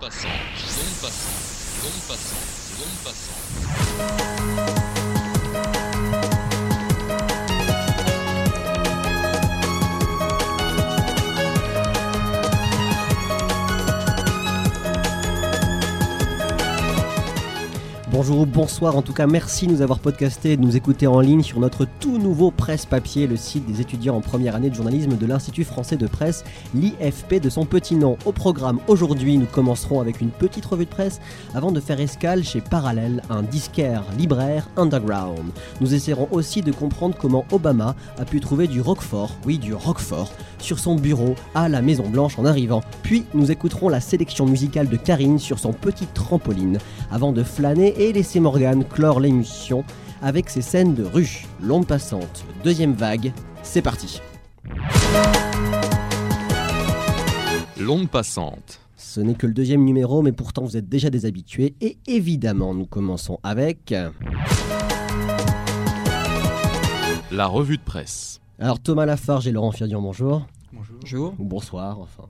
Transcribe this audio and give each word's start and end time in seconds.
passante, 0.00 0.28
longue 1.82 2.00
passante, 2.06 2.76
longue 2.78 2.98
Bonjour, 18.18 18.46
bonsoir, 18.46 18.96
en 18.96 19.02
tout 19.02 19.12
cas 19.12 19.26
merci 19.26 19.66
de 19.66 19.72
nous 19.72 19.82
avoir 19.82 19.98
podcasté 19.98 20.52
et 20.52 20.56
de 20.56 20.62
nous 20.62 20.74
écouter 20.74 21.06
en 21.06 21.20
ligne 21.20 21.42
sur 21.42 21.60
notre 21.60 21.84
tout 22.00 22.16
nouveau 22.16 22.50
presse 22.50 22.86
papier, 22.86 23.26
le 23.26 23.36
site 23.36 23.66
des 23.66 23.82
étudiants 23.82 24.16
en 24.16 24.22
première 24.22 24.56
année 24.56 24.70
de 24.70 24.74
journalisme 24.74 25.18
de 25.18 25.26
l'Institut 25.26 25.64
français 25.64 25.98
de 25.98 26.06
presse, 26.06 26.42
l'IFP 26.74 27.34
de 27.42 27.50
son 27.50 27.66
petit 27.66 27.94
nom. 27.94 28.16
Au 28.24 28.32
programme 28.32 28.80
aujourd'hui, 28.88 29.36
nous 29.36 29.44
commencerons 29.44 30.00
avec 30.00 30.22
une 30.22 30.30
petite 30.30 30.64
revue 30.64 30.86
de 30.86 30.90
presse 30.90 31.20
avant 31.54 31.72
de 31.72 31.78
faire 31.78 32.00
escale 32.00 32.42
chez 32.42 32.62
Parallèle, 32.62 33.20
un 33.28 33.42
disquaire 33.42 34.02
libraire 34.16 34.66
underground. 34.78 35.50
Nous 35.82 35.92
essaierons 35.92 36.28
aussi 36.30 36.62
de 36.62 36.72
comprendre 36.72 37.18
comment 37.20 37.44
Obama 37.52 37.94
a 38.18 38.24
pu 38.24 38.40
trouver 38.40 38.66
du 38.66 38.80
Roquefort, 38.80 39.36
oui 39.44 39.58
du 39.58 39.74
Roquefort, 39.74 40.32
sur 40.58 40.78
son 40.78 40.94
bureau 40.94 41.34
à 41.54 41.68
la 41.68 41.82
Maison 41.82 42.08
Blanche 42.08 42.38
en 42.38 42.46
arrivant. 42.46 42.80
Puis 43.02 43.26
nous 43.34 43.50
écouterons 43.50 43.90
la 43.90 44.00
sélection 44.00 44.46
musicale 44.46 44.88
de 44.88 44.96
Karine 44.96 45.38
sur 45.38 45.58
son 45.58 45.74
petit 45.74 46.06
trampoline 46.06 46.78
avant 47.10 47.32
de 47.32 47.42
flâner 47.42 47.94
et 47.98 48.05
laisser 48.12 48.40
Morgane 48.40 48.84
clore 48.84 49.20
l'émission 49.20 49.84
avec 50.22 50.50
ses 50.50 50.62
scènes 50.62 50.94
de 50.94 51.04
rue. 51.04 51.46
L'onde 51.60 51.86
passante, 51.86 52.44
deuxième 52.64 52.92
vague, 52.92 53.32
c'est 53.62 53.82
parti. 53.82 54.20
L'onde 57.78 58.08
passante. 58.08 58.80
Ce 58.96 59.20
n'est 59.20 59.34
que 59.34 59.46
le 59.46 59.52
deuxième 59.52 59.84
numéro, 59.84 60.22
mais 60.22 60.32
pourtant 60.32 60.64
vous 60.64 60.76
êtes 60.76 60.88
déjà 60.88 61.10
des 61.10 61.26
habitués. 61.26 61.74
Et 61.80 61.98
évidemment, 62.06 62.74
nous 62.74 62.86
commençons 62.86 63.38
avec. 63.42 63.94
La 67.30 67.46
revue 67.46 67.76
de 67.76 67.82
presse. 67.82 68.40
Alors 68.58 68.80
Thomas 68.80 69.04
Lafarge 69.04 69.46
et 69.46 69.52
Laurent 69.52 69.72
Firdian, 69.72 70.00
bonjour. 70.00 70.46
Bonjour. 70.72 71.34
Ou 71.38 71.44
bonsoir, 71.44 72.00
enfin. 72.00 72.24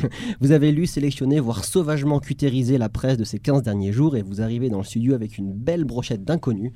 vous 0.40 0.52
avez 0.52 0.72
lu, 0.72 0.86
sélectionné, 0.86 1.40
voire 1.40 1.64
sauvagement 1.64 2.20
cutérisé 2.20 2.78
la 2.78 2.88
presse 2.88 3.16
de 3.16 3.24
ces 3.24 3.38
15 3.38 3.62
derniers 3.62 3.92
jours 3.92 4.16
et 4.16 4.22
vous 4.22 4.40
arrivez 4.40 4.68
dans 4.68 4.78
le 4.78 4.84
studio 4.84 5.14
avec 5.14 5.38
une 5.38 5.52
belle 5.52 5.84
brochette 5.84 6.24
d'inconnus, 6.24 6.72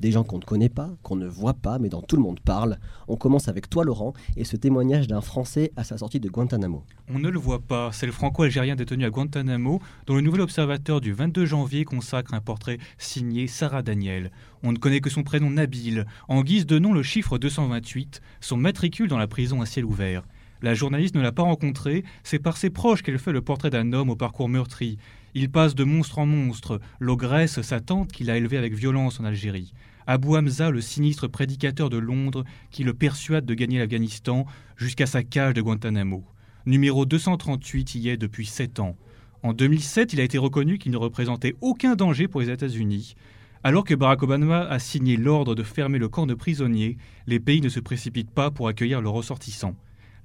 des 0.00 0.12
gens 0.12 0.24
qu'on 0.24 0.38
ne 0.38 0.44
connaît 0.44 0.68
pas, 0.68 0.90
qu'on 1.02 1.16
ne 1.16 1.26
voit 1.26 1.54
pas, 1.54 1.78
mais 1.78 1.88
dont 1.88 2.02
tout 2.02 2.16
le 2.16 2.22
monde 2.22 2.40
parle. 2.40 2.78
On 3.08 3.16
commence 3.16 3.48
avec 3.48 3.68
toi, 3.68 3.84
Laurent, 3.84 4.12
et 4.36 4.44
ce 4.44 4.56
témoignage 4.56 5.08
d'un 5.08 5.20
Français 5.20 5.72
à 5.76 5.84
sa 5.84 5.98
sortie 5.98 6.20
de 6.20 6.28
Guantanamo. 6.28 6.84
On 7.12 7.18
ne 7.18 7.28
le 7.28 7.38
voit 7.38 7.60
pas, 7.60 7.90
c'est 7.92 8.06
le 8.06 8.12
franco-algérien 8.12 8.76
détenu 8.76 9.04
à 9.04 9.10
Guantanamo, 9.10 9.80
dont 10.06 10.14
le 10.14 10.20
nouvel 10.20 10.42
observateur 10.42 11.00
du 11.00 11.12
22 11.12 11.46
janvier 11.46 11.84
consacre 11.84 12.34
un 12.34 12.40
portrait 12.40 12.78
signé 12.98 13.46
Sarah 13.46 13.82
Daniel. 13.82 14.30
On 14.62 14.72
ne 14.72 14.78
connaît 14.78 15.00
que 15.00 15.10
son 15.10 15.22
prénom 15.22 15.50
Nabil, 15.50 16.06
en 16.28 16.42
guise 16.42 16.66
de 16.66 16.78
nom 16.78 16.92
le 16.92 17.02
chiffre 17.02 17.38
228, 17.38 18.20
son 18.40 18.56
matricule 18.56 19.08
dans 19.08 19.18
la 19.18 19.26
prison 19.26 19.60
à 19.60 19.66
ciel 19.66 19.84
ouvert. 19.84 20.22
La 20.60 20.74
journaliste 20.74 21.14
ne 21.14 21.20
l'a 21.20 21.30
pas 21.30 21.44
rencontré, 21.44 22.02
c'est 22.24 22.40
par 22.40 22.56
ses 22.56 22.70
proches 22.70 23.02
qu'elle 23.02 23.18
fait 23.18 23.32
le 23.32 23.42
portrait 23.42 23.70
d'un 23.70 23.92
homme 23.92 24.10
au 24.10 24.16
parcours 24.16 24.48
meurtri. 24.48 24.98
Il 25.34 25.50
passe 25.50 25.76
de 25.76 25.84
monstre 25.84 26.18
en 26.18 26.26
monstre, 26.26 26.80
l'ogresse, 26.98 27.60
sa 27.62 27.78
tante 27.80 28.10
qu'il 28.10 28.28
a 28.28 28.36
élevée 28.36 28.58
avec 28.58 28.74
violence 28.74 29.20
en 29.20 29.24
Algérie. 29.24 29.72
Abou 30.08 30.36
Hamza, 30.36 30.70
le 30.70 30.80
sinistre 30.80 31.28
prédicateur 31.28 31.90
de 31.90 31.98
Londres, 31.98 32.44
qui 32.70 32.82
le 32.82 32.94
persuade 32.94 33.46
de 33.46 33.54
gagner 33.54 33.78
l'Afghanistan 33.78 34.46
jusqu'à 34.76 35.06
sa 35.06 35.22
cage 35.22 35.54
de 35.54 35.62
Guantanamo. 35.62 36.24
Numéro 36.66 37.06
238 37.06 37.94
y 37.94 38.08
est 38.08 38.16
depuis 38.16 38.46
7 38.46 38.80
ans. 38.80 38.96
En 39.44 39.52
2007, 39.52 40.12
il 40.14 40.20
a 40.20 40.24
été 40.24 40.38
reconnu 40.38 40.78
qu'il 40.78 40.90
ne 40.90 40.96
représentait 40.96 41.54
aucun 41.60 41.94
danger 41.94 42.26
pour 42.26 42.40
les 42.40 42.50
États-Unis. 42.50 43.14
Alors 43.62 43.84
que 43.84 43.94
Barack 43.94 44.22
Obama 44.24 44.62
a 44.62 44.78
signé 44.80 45.16
l'ordre 45.16 45.54
de 45.54 45.62
fermer 45.62 45.98
le 45.98 46.08
camp 46.08 46.26
de 46.26 46.34
prisonniers, 46.34 46.96
les 47.28 47.38
pays 47.38 47.60
ne 47.60 47.68
se 47.68 47.78
précipitent 47.78 48.30
pas 48.30 48.50
pour 48.50 48.66
accueillir 48.66 49.00
leurs 49.00 49.12
ressortissants. 49.12 49.76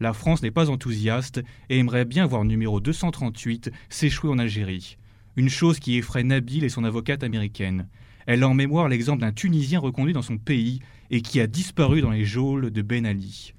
La 0.04 0.12
France 0.12 0.44
n'est 0.44 0.52
pas 0.52 0.70
enthousiaste 0.70 1.42
et 1.70 1.78
aimerait 1.78 2.04
bien 2.04 2.26
voir 2.26 2.44
numéro 2.44 2.82
238 2.82 3.72
s'échouer 3.88 4.30
en 4.30 4.38
Algérie. 4.38 4.98
Une 5.38 5.48
chose 5.48 5.80
qui 5.80 5.96
effraie 5.96 6.26
Nabil 6.26 6.66
et 6.66 6.70
son 6.70 6.84
avocate 6.84 7.24
américaine. 7.24 7.88
Elle 8.26 8.44
a 8.44 8.50
en 8.50 8.54
mémoire 8.54 8.90
l'exemple 8.90 9.22
d'un 9.22 9.32
Tunisien 9.32 9.80
reconduit 9.80 10.12
dans 10.12 10.22
son 10.22 10.38
pays 10.38 10.82
et 11.10 11.22
qui 11.22 11.40
a 11.40 11.48
disparu 11.48 12.02
dans 12.02 12.10
les 12.10 12.26
geôles 12.26 12.70
de 12.70 12.82
Ben 12.82 13.06
Ali. 13.06 13.54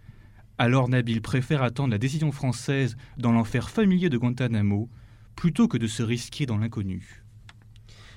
Alors 0.58 0.90
Nabil 0.90 1.22
préfère 1.22 1.62
attendre 1.62 1.92
la 1.92 1.98
décision 1.98 2.30
française 2.30 2.98
dans 3.16 3.32
l'enfer 3.32 3.70
familier 3.70 4.10
de 4.10 4.18
Guantanamo 4.18 4.90
plutôt 5.36 5.66
que 5.66 5.78
de 5.78 5.86
se 5.86 6.02
risquer 6.02 6.44
dans 6.44 6.58
l'inconnu. 6.58 7.24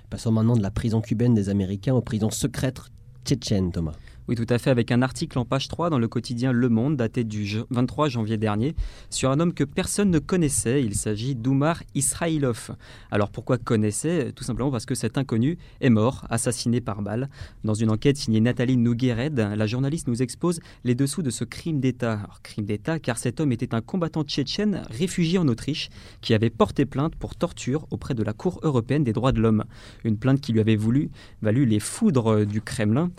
Passons 0.10 0.34
maintenant 0.34 0.58
de 0.58 0.62
la 0.62 0.72
prison 0.72 1.00
cubaine 1.00 1.34
des 1.34 1.48
Américains 1.48 1.96
aux 1.96 2.02
prisons 2.02 2.30
secrètes 2.30 2.92
tchétchènes, 3.24 3.72
Thomas. 3.72 3.96
Oui, 4.30 4.36
tout 4.36 4.46
à 4.50 4.58
fait, 4.58 4.70
avec 4.70 4.92
un 4.92 5.02
article 5.02 5.40
en 5.40 5.46
page 5.46 5.70
3 5.70 5.90
dans 5.90 6.00
le 6.00 6.10
quotidien 6.10 6.52
Le 6.52 6.68
Monde, 6.68 6.98
daté 6.98 7.24
du 7.24 7.48
23 7.70 8.10
janvier 8.10 8.36
dernier, 8.36 8.76
sur 9.10 9.32
un 9.32 9.40
homme 9.40 9.54
que 9.54 9.64
personne 9.64 10.12
ne 10.12 10.20
connaissait. 10.20 10.84
Il 10.84 10.96
s'agit 10.96 11.34
d'Oumar 11.34 11.82
Israilov. 11.96 12.76
Alors 13.10 13.30
pourquoi 13.30 13.58
connaissait? 13.58 14.34
Tout 14.34 14.44
simplement 14.44 14.70
parce 14.70 14.86
que 14.86 14.96
cet 14.96 15.18
inconnu 15.18 15.58
est 15.80 15.90
mort, 15.90 16.26
assassiné 16.30 16.82
par 16.82 17.02
balle. 17.02 17.30
Dans 17.64 17.74
une 17.74 17.90
enquête 17.90 18.18
signée 18.18 18.42
Nathalie 18.42 18.76
Nouguered, 18.76 19.40
la 19.40 19.66
journaliste 19.66 20.10
nous 20.10 20.22
expose 20.22 20.60
les 20.84 20.94
dessous 20.94 21.22
de 21.22 21.30
ce 21.30 21.46
crime 21.46 21.80
d'État. 21.80 22.28
crime 22.44 22.66
d'État 22.66 23.00
car 23.00 23.18
cet 23.18 23.40
homme 23.40 23.54
était 23.54 23.74
un 23.74 23.80
combattant 23.80 24.26
tchétchène 24.26 24.84
réfugié 24.90 25.38
en 25.38 25.48
Autriche 25.48 25.88
qui 26.20 26.34
avait 26.34 26.50
porté 26.50 26.86
plainte 26.86 27.16
pour 27.16 27.38
torture 27.38 27.88
auprès 27.92 28.14
de 28.14 28.24
la 28.24 28.34
Cour 28.34 28.60
européenne 28.64 29.06
des 29.06 29.14
droits 29.14 29.32
de 29.32 29.40
l'homme. 29.40 29.64
Une 30.04 30.18
plainte 30.18 30.42
qui 30.42 30.52
lui 30.52 30.60
avait 30.60 30.76
voulu, 30.76 31.12
valu 31.42 31.66
les 31.66 31.80
foudres 31.80 32.46
du 32.46 32.60
Kremlin. 32.60 33.10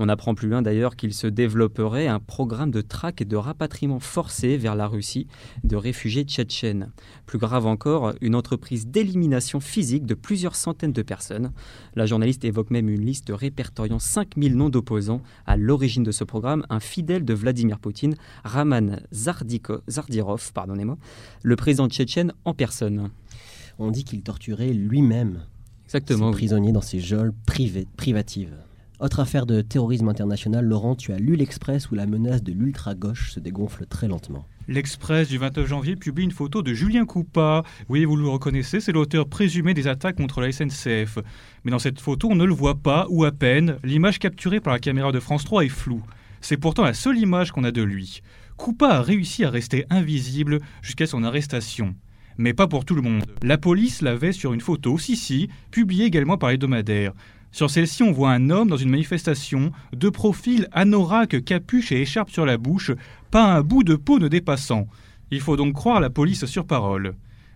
On 0.00 0.08
apprend 0.08 0.36
plus 0.36 0.48
loin 0.48 0.62
d'ailleurs 0.62 0.94
qu'il 0.94 1.12
se 1.12 1.26
développerait 1.26 2.06
un 2.06 2.20
programme 2.20 2.70
de 2.70 2.82
traque 2.82 3.20
et 3.20 3.24
de 3.24 3.34
rapatriement 3.34 3.98
forcé 3.98 4.56
vers 4.56 4.76
la 4.76 4.86
Russie 4.86 5.26
de 5.64 5.74
réfugiés 5.74 6.22
tchétchènes. 6.22 6.92
Plus 7.26 7.38
grave 7.38 7.66
encore, 7.66 8.12
une 8.20 8.36
entreprise 8.36 8.86
d'élimination 8.86 9.58
physique 9.58 10.06
de 10.06 10.14
plusieurs 10.14 10.54
centaines 10.54 10.92
de 10.92 11.02
personnes. 11.02 11.50
La 11.96 12.06
journaliste 12.06 12.44
évoque 12.44 12.70
même 12.70 12.88
une 12.88 13.04
liste 13.04 13.32
répertoriant 13.34 13.98
5000 13.98 14.56
noms 14.56 14.68
d'opposants 14.68 15.20
à 15.46 15.56
l'origine 15.56 16.04
de 16.04 16.12
ce 16.12 16.22
programme, 16.22 16.64
un 16.70 16.78
fidèle 16.78 17.24
de 17.24 17.34
Vladimir 17.34 17.80
Poutine, 17.80 18.14
Raman 18.44 19.00
Zardiko, 19.12 19.78
Zardirov, 19.88 20.52
pardonnez-moi, 20.52 20.96
le 21.42 21.56
président 21.56 21.88
tchétchène 21.88 22.32
en 22.44 22.54
personne. 22.54 23.10
On 23.80 23.90
dit 23.90 24.04
qu'il 24.04 24.22
torturait 24.22 24.72
lui-même 24.72 25.42
Exactement. 25.86 26.30
ses 26.30 26.36
prisonniers 26.36 26.72
dans 26.72 26.82
ses 26.82 27.00
geôles 27.00 27.32
privatives. 27.96 28.54
Autre 29.00 29.20
affaire 29.20 29.46
de 29.46 29.60
terrorisme 29.60 30.08
international, 30.08 30.64
Laurent, 30.64 30.96
tu 30.96 31.12
as 31.12 31.18
lu 31.18 31.36
l'Express 31.36 31.88
où 31.92 31.94
la 31.94 32.06
menace 32.06 32.42
de 32.42 32.50
l'ultra-gauche 32.50 33.30
se 33.30 33.38
dégonfle 33.38 33.86
très 33.86 34.08
lentement. 34.08 34.44
L'Express 34.66 35.28
du 35.28 35.38
29 35.38 35.68
janvier 35.68 35.94
publie 35.94 36.24
une 36.24 36.32
photo 36.32 36.62
de 36.62 36.74
Julien 36.74 37.06
Coupa. 37.06 37.62
Oui, 37.88 38.04
vous 38.04 38.16
le 38.16 38.26
reconnaissez, 38.28 38.80
c'est 38.80 38.90
l'auteur 38.90 39.28
présumé 39.28 39.72
des 39.72 39.86
attaques 39.86 40.16
contre 40.16 40.40
la 40.40 40.50
SNCF. 40.50 41.20
Mais 41.62 41.70
dans 41.70 41.78
cette 41.78 42.00
photo, 42.00 42.28
on 42.28 42.34
ne 42.34 42.44
le 42.44 42.52
voit 42.52 42.74
pas, 42.74 43.06
ou 43.08 43.24
à 43.24 43.30
peine. 43.30 43.76
L'image 43.84 44.18
capturée 44.18 44.58
par 44.58 44.72
la 44.72 44.80
caméra 44.80 45.12
de 45.12 45.20
France 45.20 45.44
3 45.44 45.64
est 45.64 45.68
floue. 45.68 46.02
C'est 46.40 46.56
pourtant 46.56 46.82
la 46.82 46.92
seule 46.92 47.18
image 47.18 47.52
qu'on 47.52 47.62
a 47.62 47.70
de 47.70 47.82
lui. 47.82 48.20
Coupa 48.56 48.88
a 48.88 49.02
réussi 49.02 49.44
à 49.44 49.50
rester 49.50 49.86
invisible 49.90 50.58
jusqu'à 50.82 51.06
son 51.06 51.22
arrestation. 51.22 51.94
Mais 52.36 52.52
pas 52.52 52.66
pour 52.66 52.84
tout 52.84 52.96
le 52.96 53.02
monde. 53.02 53.24
La 53.42 53.58
police 53.58 54.02
l'avait 54.02 54.32
sur 54.32 54.52
une 54.52 54.60
photo, 54.60 54.98
si 54.98 55.16
si, 55.16 55.48
publiée 55.70 56.04
également 56.04 56.36
par 56.36 56.50
l'hebdomadaire. 56.50 57.12
Sur 57.50 57.70
celle-ci, 57.70 58.02
on 58.02 58.12
voit 58.12 58.32
un 58.32 58.50
homme 58.50 58.68
dans 58.68 58.76
une 58.76 58.90
manifestation, 58.90 59.72
de 59.92 60.08
profil, 60.08 60.68
anorak, 60.72 61.44
capuche 61.44 61.92
et 61.92 62.02
écharpe 62.02 62.30
sur 62.30 62.46
la 62.46 62.58
bouche, 62.58 62.92
pas 63.30 63.44
un 63.44 63.62
bout 63.62 63.84
de 63.84 63.96
peau 63.96 64.18
ne 64.18 64.28
dépassant. 64.28 64.86
Il 65.30 65.40
faut 65.40 65.56
donc 65.56 65.74
croire 65.74 66.00
la 66.00 66.10
police 66.10 66.44
sur 66.46 66.66
parole. 66.66 67.14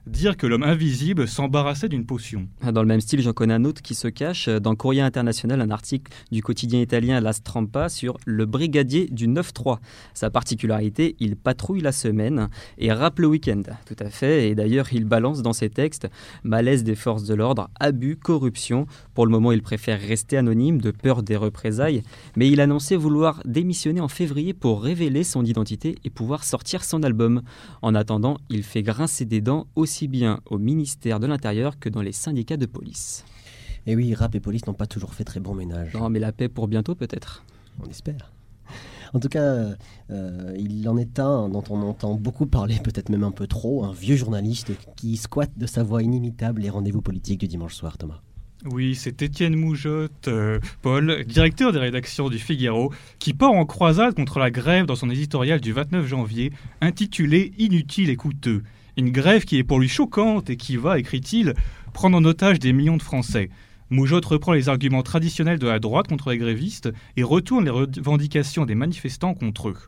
Dire 0.09 0.37
que 0.37 0.49
l'homme 0.49 0.65
invisible 0.65 1.29
s'embarrassait 1.29 1.89
d'une 1.89 2.05
potion. 2.05 2.49
Dans 2.73 2.83
le 2.83 2.89
même 2.89 3.01
style, 3.01 3.23
j'en 3.23 3.33
connais 3.33 3.55
un 3.55 3.65
autre 3.65 3.83
qui 3.83 3.95
se 3.95 4.09
cache. 4.09 4.49
Dans 4.49 4.75
Courrier 4.75 5.01
International, 5.01 5.61
un 5.61 5.71
article 5.71 6.13
du 6.33 6.43
quotidien 6.43 6.81
italien 6.81 7.21
La 7.21 7.33
Strampa 7.33 7.89
sur 7.89 8.17
le 8.27 8.45
brigadier 8.45 9.07
du 9.07 9.29
9-3. 9.29 9.79
Sa 10.13 10.29
particularité, 10.29 11.15
il 11.21 11.37
patrouille 11.37 11.83
la 11.83 11.93
semaine 11.93 12.49
et 12.79 12.93
rappe 12.93 13.21
le 13.21 13.29
week-end. 13.29 13.63
Tout 13.87 13.95
à 14.01 14.11
fait. 14.11 14.49
Et 14.49 14.57
d'ailleurs, 14.57 14.93
il 14.93 15.05
balance 15.05 15.41
dans 15.41 15.53
ses 15.53 15.71
textes 15.71 16.09
malaise 16.43 16.83
des 16.83 16.97
forces 16.97 17.23
de 17.23 17.35
l'ordre, 17.35 17.71
abus, 17.79 18.17
corruption. 18.17 18.89
Pour 19.15 19.25
le 19.25 19.31
moment, 19.31 19.53
il 19.53 19.63
préfère 19.63 20.01
rester 20.01 20.37
anonyme 20.37 20.81
de 20.81 20.91
peur 20.91 21.23
des 21.23 21.37
représailles. 21.37 22.03
Mais 22.35 22.51
il 22.51 22.61
annonçait 22.61 22.97
vouloir 22.97 23.41
démissionner 23.45 24.01
en 24.01 24.09
février 24.09 24.53
pour 24.53 24.83
révéler 24.83 25.23
son 25.23 25.45
identité 25.45 25.95
et 26.03 26.11
pouvoir 26.11 26.43
sortir 26.43 26.83
son 26.83 27.05
album. 27.05 27.43
En 27.83 27.95
attendant, 27.95 28.39
il 28.51 28.65
fait 28.65 28.83
grincer 28.83 29.27
des 29.27 29.41
dents 29.41 29.69
aussi 29.77 29.92
aussi 29.93 30.09
bien 30.09 30.41
au 30.47 30.57
ministère 30.57 31.21
de 31.21 31.27
l'Intérieur 31.27 31.79
que 31.79 31.91
dans 31.91 32.01
les 32.01 32.13
syndicats 32.13 32.57
de 32.57 32.65
police. 32.65 33.27
Et 33.87 33.95
oui, 33.95 34.15
rap 34.15 34.35
et 34.35 34.41
police 34.41 34.67
n'ont 34.67 34.73
pas 34.73 34.87
toujours 34.87 35.13
fait 35.13 35.25
très 35.25 35.39
bon 35.39 35.55
ménage. 35.55 35.93
Non, 35.93 36.09
mais 36.09 36.19
la 36.19 36.33
paix 36.33 36.49
pour 36.49 36.67
bientôt 36.67 36.95
peut-être. 36.95 37.45
On 37.79 37.91
espère. 37.91 38.33
En 39.13 39.21
tout 39.21 39.29
cas, 39.29 39.77
euh, 40.11 40.57
il 40.59 40.89
en 40.89 40.97
est 40.97 41.19
un 41.19 41.51
dont 41.51 41.63
on 41.69 41.83
entend 41.83 42.15
beaucoup 42.15 42.47
parler, 42.47 42.79
peut-être 42.83 43.11
même 43.11 43.23
un 43.23 43.33
peu 43.33 43.47
trop, 43.47 43.85
un 43.85 43.93
vieux 43.93 44.17
journaliste 44.17 44.73
qui 44.97 45.19
squatte 45.19 45.59
de 45.59 45.67
sa 45.67 45.83
voix 45.83 46.03
inimitable 46.03 46.63
les 46.63 46.71
rendez-vous 46.71 47.03
politiques 47.03 47.41
du 47.41 47.49
dimanche 47.49 47.75
soir, 47.75 47.99
Thomas. 47.99 48.23
Oui, 48.65 48.95
c'est 48.95 49.21
Étienne 49.21 49.57
Moujotte, 49.57 50.29
euh, 50.29 50.59
Paul, 50.81 51.23
directeur 51.27 51.73
des 51.73 51.81
rédactions 51.81 52.31
du 52.31 52.39
Figaro, 52.39 52.95
qui 53.19 53.35
part 53.35 53.53
en 53.53 53.67
croisade 53.67 54.15
contre 54.15 54.39
la 54.39 54.51
grève 54.51 54.87
dans 54.87 54.97
son 54.97 55.11
éditorial 55.11 55.61
du 55.61 55.73
29 55.75 56.07
janvier, 56.07 56.51
intitulé 56.81 57.53
Inutile 57.59 58.09
et 58.09 58.17
coûteux. 58.17 58.63
Une 58.99 59.11
grève 59.11 59.45
qui 59.45 59.57
est 59.57 59.65
pour 59.65 59.81
lui 59.81 59.89
choquante 59.89 60.51
et 60.51 60.57
qui 60.57 60.77
va, 60.77 60.99
écrit-il, 60.99 61.55
prendre 61.95 62.17
en 62.19 62.25
otage 62.25 62.59
des 62.59 62.75
millions 62.75 62.99
de 62.99 63.03
Français. 63.03 63.49
Moujotte 63.89 64.27
reprend 64.27 64.53
les 64.53 64.69
arguments 64.69 65.03
traditionnels 65.03 65.59
de 65.59 65.67
la 65.67 65.79
droite 65.79 66.09
contre 66.09 66.31
les 66.31 66.39
grévistes 66.39 66.91
et 67.17 67.23
retourne 67.23 67.65
les 67.65 67.71
revendications 67.71 68.67
des 68.67 68.75
manifestants 68.75 69.35
contre 69.35 69.71
eux. 69.71 69.79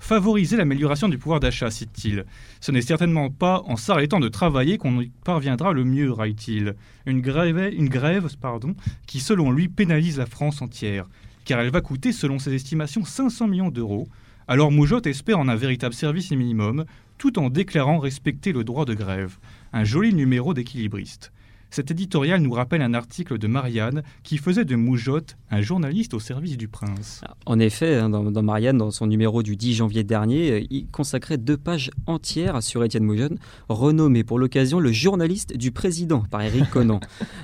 Favoriser 0.00 0.56
l'amélioration 0.56 1.08
du 1.08 1.18
pouvoir 1.18 1.40
d'achat, 1.40 1.70
cite-t-il. 1.70 2.24
Ce 2.60 2.72
n'est 2.72 2.82
certainement 2.82 3.30
pas 3.30 3.62
en 3.66 3.76
s'arrêtant 3.76 4.20
de 4.20 4.28
travailler 4.28 4.78
qu'on 4.78 5.00
y 5.00 5.10
parviendra 5.24 5.72
le 5.72 5.84
mieux, 5.84 6.10
raille-t-il. 6.10 6.74
Une 7.06 7.20
grève, 7.20 7.72
une 7.72 7.88
grève 7.88 8.28
pardon, 8.40 8.74
qui, 9.06 9.20
selon 9.20 9.50
lui, 9.52 9.68
pénalise 9.68 10.18
la 10.18 10.26
France 10.26 10.62
entière, 10.62 11.08
car 11.44 11.60
elle 11.60 11.70
va 11.70 11.80
coûter, 11.80 12.12
selon 12.12 12.38
ses 12.38 12.54
estimations, 12.54 13.04
500 13.04 13.48
millions 13.48 13.70
d'euros. 13.70 14.08
Alors 14.46 14.72
Moujotte 14.72 15.06
espère 15.06 15.38
en 15.38 15.48
un 15.48 15.56
véritable 15.56 15.94
service 15.94 16.30
minimum, 16.30 16.84
tout 17.18 17.38
en 17.38 17.50
déclarant 17.50 17.98
respecter 17.98 18.52
le 18.52 18.64
droit 18.64 18.84
de 18.84 18.94
grève. 18.94 19.38
Un 19.72 19.84
joli 19.84 20.14
numéro 20.14 20.54
d'équilibriste. 20.54 21.32
Cet 21.70 21.90
éditorial 21.90 22.40
nous 22.40 22.52
rappelle 22.52 22.80
un 22.80 22.94
article 22.94 23.38
de 23.38 23.46
Marianne 23.46 24.02
qui 24.22 24.38
faisait 24.38 24.64
de 24.64 24.74
Moujotte 24.74 25.36
un 25.50 25.60
journaliste 25.60 26.14
au 26.14 26.20
service 26.20 26.56
du 26.56 26.66
prince. 26.68 27.22
En 27.46 27.58
effet, 27.58 27.96
hein, 27.96 28.08
dans, 28.08 28.42
Marianne, 28.42 28.78
dans 28.78 28.90
son 28.90 29.06
numéro 29.06 29.42
du 29.42 29.56
10 29.56 29.74
janvier 29.74 30.04
dernier, 30.04 30.50
euh, 30.50 30.66
il 30.70 30.88
consacrait 30.88 31.38
deux 31.38 31.56
pages 31.56 31.90
entières 32.06 32.62
sur 32.62 32.84
Étienne 32.84 33.04
Moujotte, 33.04 33.34
renommé 33.68 34.24
pour 34.24 34.38
l'occasion 34.38 34.80
le 34.80 34.92
journaliste 34.92 35.56
du 35.56 35.70
président 35.70 36.24
par 36.30 36.42
Éric 36.42 36.70
Conan. 36.70 37.00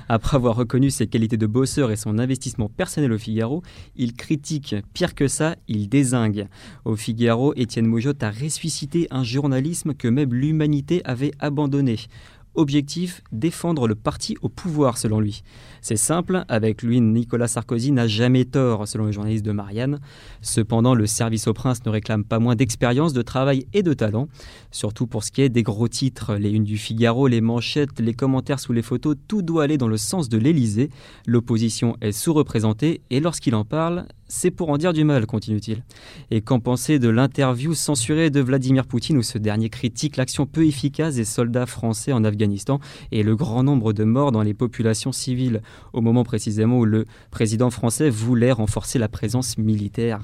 Après 0.09 0.37
avoir 0.37 0.55
reconnu 0.55 0.89
ses 0.89 1.07
qualités 1.07 1.37
de 1.37 1.47
bosseur 1.47 1.91
et 1.91 1.95
son 1.95 2.17
investissement 2.17 2.69
personnel 2.69 3.11
au 3.11 3.17
Figaro, 3.17 3.61
il 3.95 4.13
critique, 4.13 4.75
pire 4.93 5.13
que 5.13 5.27
ça, 5.27 5.55
il 5.67 5.87
désingue. 5.87 6.47
Au 6.83 6.95
Figaro, 6.95 7.53
Étienne 7.55 7.85
Moujotte 7.85 8.23
a 8.23 8.31
ressuscité 8.31 9.07
un 9.11 9.23
journalisme 9.23 9.93
que 9.93 10.07
même 10.07 10.33
l'humanité 10.33 11.01
avait 11.05 11.31
abandonné. 11.39 11.97
Objectif, 12.55 13.21
défendre 13.31 13.87
le 13.87 13.95
parti 13.95 14.37
au 14.41 14.47
pouvoir 14.47 14.97
selon 14.97 15.19
lui. 15.19 15.43
C'est 15.81 15.97
simple, 15.97 16.45
avec 16.47 16.81
lui 16.81 17.01
Nicolas 17.01 17.49
Sarkozy 17.49 17.91
n'a 17.91 18.07
jamais 18.07 18.45
tort 18.45 18.87
selon 18.87 19.05
le 19.05 19.11
journaliste 19.11 19.45
de 19.45 19.51
Marianne. 19.51 19.99
Cependant, 20.41 20.95
le 20.95 21.05
service 21.05 21.47
au 21.47 21.53
prince 21.53 21.85
ne 21.85 21.91
réclame 21.91 22.23
pas 22.23 22.39
moins 22.39 22.55
d'expérience, 22.55 23.11
de 23.11 23.21
travail 23.21 23.67
et 23.73 23.83
de 23.83 23.93
talent. 23.93 24.29
Surtout 24.71 25.05
pour 25.05 25.23
ce 25.25 25.31
qui 25.31 25.41
est 25.41 25.49
des 25.49 25.63
gros 25.63 25.89
titres, 25.89 26.35
les 26.35 26.51
unes 26.51 26.63
du 26.63 26.77
Figaro, 26.77 27.27
les 27.27 27.41
manchettes, 27.41 27.99
les 27.99 28.13
commentaires 28.13 28.59
sous 28.59 28.73
les 28.73 28.81
photos, 28.81 29.15
tout 29.27 29.41
doit 29.41 29.63
aller 29.63 29.77
dans 29.77 29.89
le 29.89 29.97
sens 29.97 30.29
de 30.29 30.37
l'Élysée. 30.37 30.89
L'opposition 31.27 31.97
est 31.99 32.13
sous-représentée 32.13 33.01
et 33.09 33.19
lorsqu'il 33.19 33.55
en 33.55 33.65
parle, 33.65 34.07
c'est 34.27 34.51
pour 34.51 34.69
en 34.69 34.77
dire 34.77 34.93
du 34.93 35.03
mal, 35.03 35.25
continue-t-il. 35.25 35.83
Et 36.31 36.41
qu'en 36.41 36.59
penser 36.59 36.99
de 36.99 37.09
l'interview 37.09 37.73
censurée 37.73 38.29
de 38.29 38.41
Vladimir 38.41 38.85
Poutine 38.85 39.17
où 39.17 39.23
ce 39.23 39.37
dernier 39.37 39.69
critique 39.69 40.17
l'action 40.17 40.45
peu 40.45 40.65
efficace 40.65 41.15
des 41.15 41.25
soldats 41.25 41.65
français 41.65 42.11
en 42.11 42.23
Afghanistan 42.23 42.79
et 43.11 43.23
le 43.23 43.35
grand 43.35 43.63
nombre 43.63 43.93
de 43.93 44.03
morts 44.03 44.31
dans 44.31 44.41
les 44.41 44.53
populations 44.53 45.11
civiles, 45.11 45.61
au 45.93 46.01
moment 46.01 46.23
précisément 46.23 46.79
où 46.79 46.85
le 46.85 47.05
président 47.29 47.69
français 47.69 48.09
voulait 48.09 48.51
renforcer 48.51 48.99
la 48.99 49.07
présence 49.07 49.57
militaire? 49.57 50.21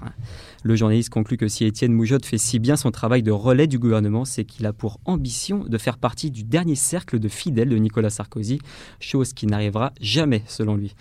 Le 0.63 0.75
journaliste 0.75 1.09
conclut 1.09 1.37
que 1.37 1.47
si 1.47 1.65
Étienne 1.65 1.91
Moujotte 1.91 2.25
fait 2.25 2.37
si 2.37 2.59
bien 2.59 2.75
son 2.75 2.91
travail 2.91 3.23
de 3.23 3.31
relais 3.31 3.67
du 3.67 3.79
gouvernement, 3.79 4.25
c'est 4.25 4.45
qu'il 4.45 4.65
a 4.65 4.73
pour 4.73 4.99
ambition 5.05 5.63
de 5.67 5.77
faire 5.77 5.97
partie 5.97 6.29
du 6.29 6.43
dernier 6.43 6.75
cercle 6.75 7.19
de 7.19 7.27
fidèles 7.27 7.69
de 7.69 7.77
Nicolas 7.77 8.11
Sarkozy, 8.11 8.59
chose 8.99 9.33
qui 9.33 9.47
n'arrivera 9.47 9.91
jamais 9.99 10.43
selon 10.47 10.75
lui. 10.75 10.93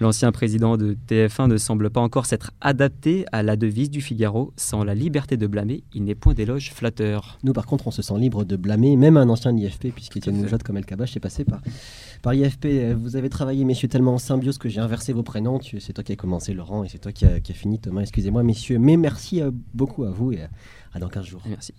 L'ancien 0.00 0.30
président 0.30 0.76
de 0.76 0.96
TF1 1.08 1.48
ne 1.48 1.56
semble 1.56 1.90
pas 1.90 2.00
encore 2.00 2.26
s'être 2.26 2.52
adapté 2.60 3.24
à 3.32 3.42
la 3.42 3.56
devise 3.56 3.90
du 3.90 4.00
Figaro. 4.00 4.52
Sans 4.56 4.84
la 4.84 4.94
liberté 4.94 5.36
de 5.36 5.46
blâmer, 5.46 5.82
il 5.94 6.04
n'est 6.04 6.14
point 6.14 6.34
d'éloge 6.34 6.70
flatteur. 6.72 7.38
Nous 7.42 7.52
par 7.52 7.66
contre 7.66 7.88
on 7.88 7.90
se 7.90 8.02
sent 8.02 8.18
libre 8.18 8.44
de 8.44 8.56
blâmer 8.56 8.96
même 8.96 9.16
un 9.16 9.28
ancien 9.28 9.56
IFP 9.56 9.92
puisqu'Étienne 9.92 10.36
Moujotte 10.36 10.62
comme 10.62 10.76
El 10.76 10.86
Kabash 10.86 11.16
est 11.16 11.20
passé 11.20 11.44
par, 11.44 11.60
par 12.22 12.34
IFP. 12.34 12.94
Vous 12.96 13.16
avez 13.16 13.28
travaillé 13.28 13.64
messieurs 13.64 13.88
tellement 13.88 14.14
en 14.14 14.18
symbiose 14.18 14.58
que 14.58 14.68
j'ai 14.68 14.80
inversé 14.80 15.12
vos 15.12 15.22
prénoms. 15.22 15.60
C'est 15.80 15.92
toi 15.92 16.04
qui 16.04 16.12
as 16.12 16.16
commencé 16.16 16.52
Laurent 16.54 16.84
et 16.84 16.88
c'est 16.88 16.98
toi 16.98 17.12
qui 17.12 17.24
as 17.24 17.40
qui 17.40 17.52
a 17.52 17.54
fini 17.54 17.78
Thomas. 17.78 18.02
Excusez-moi 18.02 18.42
messieurs. 18.42 18.78
Mais 18.78 18.96
merci 18.96 19.40
euh, 19.40 19.50
beaucoup 19.74 20.04
à 20.04 20.10
vous 20.10 20.32
et 20.32 20.42
à 20.94 20.98
dans 20.98 21.08
15 21.08 21.24
jours. 21.24 21.42
Merci. 21.48 21.74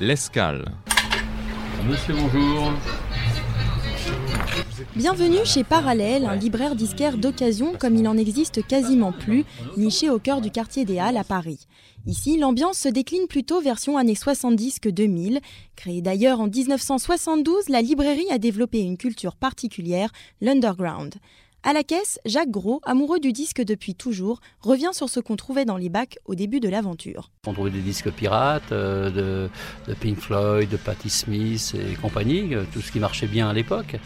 L'escale. 0.00 0.64
Monsieur, 1.88 2.14
bonjour. 2.14 2.72
Bienvenue 4.96 5.44
chez 5.44 5.64
Parallèle, 5.64 6.26
un 6.26 6.36
libraire 6.36 6.74
disquaire 6.74 7.16
d'occasion 7.16 7.74
comme 7.78 7.96
il 7.96 8.08
en 8.08 8.16
existe 8.16 8.66
quasiment 8.66 9.12
plus, 9.12 9.44
niché 9.76 10.10
au 10.10 10.18
cœur 10.18 10.40
du 10.40 10.50
quartier 10.50 10.84
des 10.84 10.98
Halles 10.98 11.16
à 11.16 11.24
Paris. 11.24 11.66
Ici, 12.06 12.36
l'ambiance 12.36 12.78
se 12.78 12.88
décline 12.88 13.26
plutôt 13.26 13.62
version 13.62 13.96
années 13.96 14.14
70 14.14 14.78
que 14.78 14.90
2000. 14.90 15.40
Créée 15.74 16.02
d'ailleurs 16.02 16.38
en 16.38 16.48
1972, 16.48 17.70
la 17.70 17.80
librairie 17.80 18.30
a 18.30 18.36
développé 18.36 18.80
une 18.80 18.98
culture 18.98 19.36
particulière, 19.36 20.10
l'underground. 20.42 21.14
À 21.62 21.72
la 21.72 21.82
caisse, 21.82 22.20
Jacques 22.26 22.50
Gros, 22.50 22.82
amoureux 22.84 23.20
du 23.20 23.32
disque 23.32 23.62
depuis 23.62 23.94
toujours, 23.94 24.40
revient 24.60 24.90
sur 24.92 25.08
ce 25.08 25.18
qu'on 25.18 25.36
trouvait 25.36 25.64
dans 25.64 25.78
les 25.78 25.88
bacs 25.88 26.18
au 26.26 26.34
début 26.34 26.60
de 26.60 26.68
l'aventure. 26.68 27.30
On 27.46 27.54
trouvait 27.54 27.70
des 27.70 27.80
disques 27.80 28.10
pirates, 28.10 28.70
euh, 28.72 29.48
de, 29.88 29.94
Pink 29.94 30.18
Floyd, 30.18 30.68
de 30.68 30.76
Patti 30.76 31.08
Smith 31.08 31.74
et 31.74 31.94
compagnie, 31.94 32.54
euh, 32.54 32.64
tout 32.70 32.82
ce 32.82 32.92
qui 32.92 33.00
marchait 33.00 33.26
bien 33.26 33.48
à 33.48 33.54
l'époque. 33.54 33.96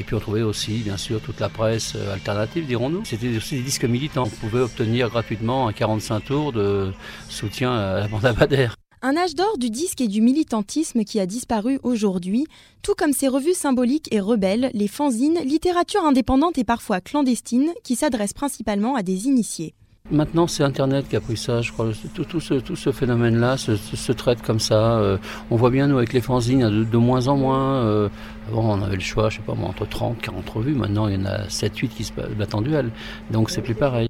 Et 0.00 0.04
puis 0.04 0.14
on 0.14 0.20
trouvait 0.20 0.42
aussi, 0.42 0.78
bien 0.78 0.96
sûr, 0.96 1.20
toute 1.20 1.40
la 1.40 1.48
presse 1.48 1.94
euh, 1.96 2.14
alternative, 2.14 2.66
dirons-nous. 2.66 3.04
C'était 3.04 3.36
aussi 3.36 3.56
des 3.56 3.62
disques 3.62 3.84
militants. 3.84 4.24
On 4.24 4.46
pouvait 4.46 4.62
obtenir 4.62 5.10
gratuitement 5.10 5.68
un 5.68 5.72
45 5.72 6.20
tours 6.20 6.52
de 6.52 6.92
soutien 7.28 7.72
à 7.72 8.00
la 8.00 8.08
bande 8.08 8.24
Abadère. 8.24 8.76
Un 9.04 9.16
âge 9.16 9.34
d'or 9.34 9.58
du 9.58 9.68
disque 9.68 10.00
et 10.00 10.06
du 10.06 10.20
militantisme 10.20 11.02
qui 11.02 11.18
a 11.18 11.26
disparu 11.26 11.80
aujourd'hui, 11.82 12.46
tout 12.82 12.94
comme 12.96 13.12
ces 13.12 13.26
revues 13.26 13.52
symboliques 13.52 14.06
et 14.12 14.20
rebelles, 14.20 14.70
les 14.74 14.86
fanzines, 14.86 15.40
littérature 15.44 16.04
indépendante 16.04 16.56
et 16.56 16.62
parfois 16.62 17.00
clandestine, 17.00 17.72
qui 17.82 17.96
s'adressent 17.96 18.32
principalement 18.32 18.94
à 18.94 19.02
des 19.02 19.26
initiés. 19.26 19.74
Maintenant, 20.12 20.46
c'est 20.46 20.62
Internet 20.62 21.08
qui 21.08 21.16
a 21.16 21.22
pris 21.22 21.38
ça, 21.38 21.62
je 21.62 21.72
crois. 21.72 21.88
Tout, 22.12 22.40
ce, 22.40 22.92
phénomène-là 22.92 23.56
se, 23.56 24.12
traite 24.12 24.42
comme 24.42 24.60
ça. 24.60 24.98
Euh, 24.98 25.16
on 25.50 25.56
voit 25.56 25.70
bien, 25.70 25.86
nous, 25.86 25.96
avec 25.96 26.12
les 26.12 26.20
fanzines, 26.20 26.84
de, 26.84 26.96
moins 26.98 27.28
en 27.28 27.38
moins. 27.38 27.76
Euh, 27.76 28.10
avant, 28.46 28.78
on 28.78 28.82
avait 28.82 28.96
le 28.96 29.00
choix, 29.00 29.30
je 29.30 29.36
sais 29.36 29.42
pas 29.42 29.54
moi, 29.54 29.70
entre 29.70 29.88
30, 29.88 30.20
40 30.20 30.50
revues. 30.50 30.74
Maintenant, 30.74 31.08
il 31.08 31.14
y 31.14 31.22
en 31.22 31.24
a 31.24 31.48
7, 31.48 31.74
8 31.78 31.88
qui 31.88 32.04
se 32.04 32.12
battent 32.12 32.54
en 32.54 32.60
duel. 32.60 32.90
Donc, 33.30 33.48
c'est 33.48 33.62
plus 33.62 33.74
pareil. 33.74 34.08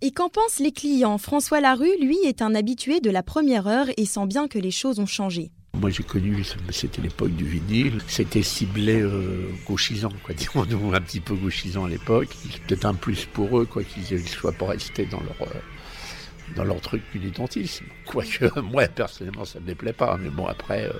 Et 0.00 0.10
qu'en 0.10 0.30
pensent 0.30 0.58
les 0.58 0.72
clients? 0.72 1.18
François 1.18 1.60
Larue, 1.60 1.98
lui, 2.00 2.16
est 2.24 2.40
un 2.40 2.54
habitué 2.54 3.00
de 3.00 3.10
la 3.10 3.22
première 3.22 3.66
heure 3.66 3.86
et 3.98 4.06
sent 4.06 4.26
bien 4.26 4.48
que 4.48 4.58
les 4.58 4.70
choses 4.70 5.00
ont 5.00 5.06
changé. 5.06 5.50
Moi 5.74 5.90
j'ai 5.90 6.02
connu, 6.02 6.44
c'était 6.70 7.00
l'époque 7.00 7.32
du 7.32 7.44
vinyle, 7.44 8.00
c'était 8.06 8.42
ciblé 8.42 9.00
euh, 9.00 9.48
gauchisant, 9.66 10.12
quoi, 10.22 10.34
disons 10.36 10.92
un 10.92 11.00
petit 11.00 11.20
peu 11.20 11.34
gauchisant 11.34 11.86
à 11.86 11.88
l'époque. 11.88 12.28
Peut-être 12.66 12.84
un 12.84 12.94
plus 12.94 13.24
pour 13.24 13.58
eux, 13.58 13.64
quoi, 13.64 13.82
qu'ils 13.82 14.28
soient 14.28 14.52
pas 14.52 14.66
restés 14.66 15.06
dans 15.06 15.20
leur, 15.20 15.48
euh, 15.48 16.54
dans 16.56 16.64
leur 16.64 16.80
truc 16.80 17.02
militantisme. 17.14 17.86
Quoique, 18.06 18.60
moi 18.60 18.86
personnellement 18.88 19.44
ça 19.44 19.58
ne 19.58 19.64
me 19.64 19.68
déplaît 19.68 19.92
pas, 19.92 20.16
mais 20.18 20.30
bon 20.30 20.46
après... 20.46 20.84
Euh, 20.84 20.92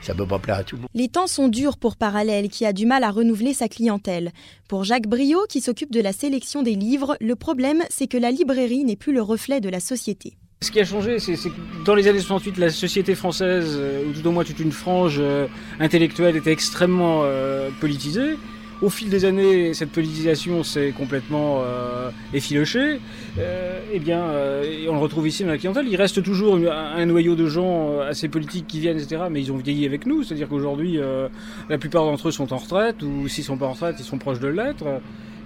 ça 0.00 0.14
peut 0.14 0.26
pas 0.26 0.38
plaire 0.38 0.56
à 0.56 0.64
tout 0.64 0.76
le 0.76 0.82
monde. 0.82 0.90
Les 0.94 1.08
temps 1.08 1.26
sont 1.26 1.48
durs 1.48 1.76
pour 1.76 1.96
Parallèle, 1.96 2.48
qui 2.48 2.64
a 2.64 2.72
du 2.72 2.86
mal 2.86 3.04
à 3.04 3.10
renouveler 3.10 3.52
sa 3.52 3.68
clientèle. 3.68 4.32
Pour 4.68 4.84
Jacques 4.84 5.08
Briot, 5.08 5.44
qui 5.48 5.60
s'occupe 5.60 5.90
de 5.90 6.00
la 6.00 6.12
sélection 6.12 6.62
des 6.62 6.76
livres, 6.76 7.16
le 7.20 7.36
problème, 7.36 7.82
c'est 7.90 8.06
que 8.06 8.16
la 8.16 8.30
librairie 8.30 8.84
n'est 8.84 8.96
plus 8.96 9.12
le 9.12 9.22
reflet 9.22 9.60
de 9.60 9.68
la 9.68 9.80
société. 9.80 10.38
Ce 10.60 10.72
qui 10.72 10.80
a 10.80 10.84
changé, 10.84 11.20
c'est 11.20 11.36
que 11.36 11.84
dans 11.84 11.94
les 11.94 12.08
années 12.08 12.18
68, 12.18 12.58
la 12.58 12.70
société 12.70 13.14
française, 13.14 13.76
euh, 13.78 14.08
ou 14.08 14.12
tout 14.12 14.26
au 14.26 14.32
moins 14.32 14.42
toute 14.42 14.58
une 14.58 14.72
frange 14.72 15.18
euh, 15.20 15.46
intellectuelle, 15.78 16.34
était 16.34 16.50
extrêmement 16.50 17.20
euh, 17.22 17.70
politisée. 17.80 18.34
Au 18.82 18.90
fil 18.90 19.08
des 19.08 19.24
années, 19.24 19.72
cette 19.72 19.90
politisation 19.90 20.64
s'est 20.64 20.92
complètement 20.96 21.64
effilochée. 22.32 23.00
Euh, 23.38 23.80
eh 23.92 23.98
bien, 23.98 24.20
euh, 24.20 24.86
on 24.88 24.92
le 24.92 25.00
retrouve 25.00 25.26
ici 25.26 25.42
dans 25.42 25.50
la 25.50 25.58
clientèle. 25.58 25.86
Il 25.88 25.96
reste 25.96 26.22
toujours 26.22 26.56
un, 26.56 27.06
noyau 27.06 27.34
de 27.34 27.46
gens 27.46 27.98
assez 28.00 28.28
politiques 28.28 28.68
qui 28.68 28.78
viennent, 28.78 28.98
etc. 28.98 29.22
Mais 29.30 29.40
ils 29.40 29.50
ont 29.50 29.56
vieilli 29.56 29.84
avec 29.84 30.06
nous. 30.06 30.22
C'est-à-dire 30.22 30.48
qu'aujourd'hui, 30.48 31.00
la 31.68 31.78
plupart 31.78 32.04
d'entre 32.04 32.28
eux 32.28 32.30
sont 32.30 32.52
en 32.52 32.58
retraite, 32.58 33.02
ou 33.02 33.26
s'ils 33.26 33.42
sont 33.42 33.56
pas 33.56 33.66
en 33.66 33.72
retraite, 33.72 33.96
ils 33.98 34.04
sont 34.04 34.18
proches 34.18 34.40
de 34.40 34.48
l'être. 34.48 34.84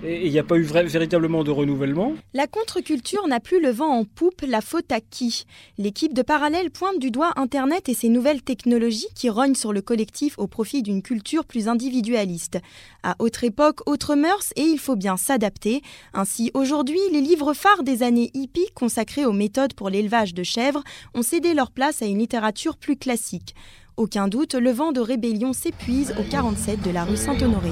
Et 0.04 0.26
il 0.26 0.32
n'y 0.32 0.38
a 0.38 0.44
pas 0.44 0.56
eu 0.56 0.62
véritablement 0.62 1.44
de 1.44 1.50
renouvellement. 1.50 2.14
La 2.34 2.46
contre-culture 2.46 3.26
n'a 3.28 3.40
plus 3.40 3.60
le 3.60 3.70
vent 3.70 3.88
en 3.88 4.04
poupe, 4.04 4.42
la 4.46 4.60
faute 4.60 4.90
à 4.90 5.00
qui? 5.00 5.44
L'équipe 5.78 6.14
de 6.14 6.22
Parallèle 6.22 6.70
pointe 6.70 6.98
du 6.98 7.10
doigt 7.10 7.32
Internet 7.36 7.88
et 7.88 7.94
ses 7.94 8.08
nouvelles 8.08 8.42
technologies 8.42 9.08
qui 9.14 9.30
rognent 9.30 9.54
sur 9.54 9.72
le 9.72 9.82
collectif 9.82 10.38
au 10.38 10.46
profit 10.46 10.82
d'une 10.82 11.02
culture 11.02 11.44
plus 11.44 11.68
individualiste. 11.68 12.58
À 13.02 13.16
autre 13.18 13.44
époque, 13.44 13.80
autre 13.86 14.14
mœurs 14.14 14.52
et 14.56 14.62
il 14.62 14.78
faut 14.78 14.96
bien 14.96 15.16
s'adapter. 15.16 15.82
Ainsi, 16.14 16.50
aujourd'hui, 16.54 17.00
les 17.12 17.20
livres 17.20 17.54
phares 17.54 17.82
des 17.82 18.02
années 18.02 18.30
hippies 18.34 18.70
consacrés 18.74 19.26
aux 19.26 19.32
méthodes 19.32 19.74
pour 19.74 19.90
l'élevage 19.90 20.34
de 20.34 20.42
chèvres 20.42 20.82
ont 21.14 21.22
cédé 21.22 21.54
leur 21.54 21.70
place 21.70 22.02
à 22.02 22.06
une 22.06 22.18
littérature 22.18 22.76
plus 22.76 22.96
classique. 22.96 23.54
Aucun 23.96 24.26
doute, 24.26 24.54
le 24.54 24.72
vent 24.72 24.92
de 24.92 25.00
rébellion 25.00 25.52
s'épuise 25.52 26.14
au 26.18 26.22
47 26.22 26.82
de 26.82 26.90
la 26.90 27.04
rue 27.04 27.16
Saint-Honoré. 27.16 27.70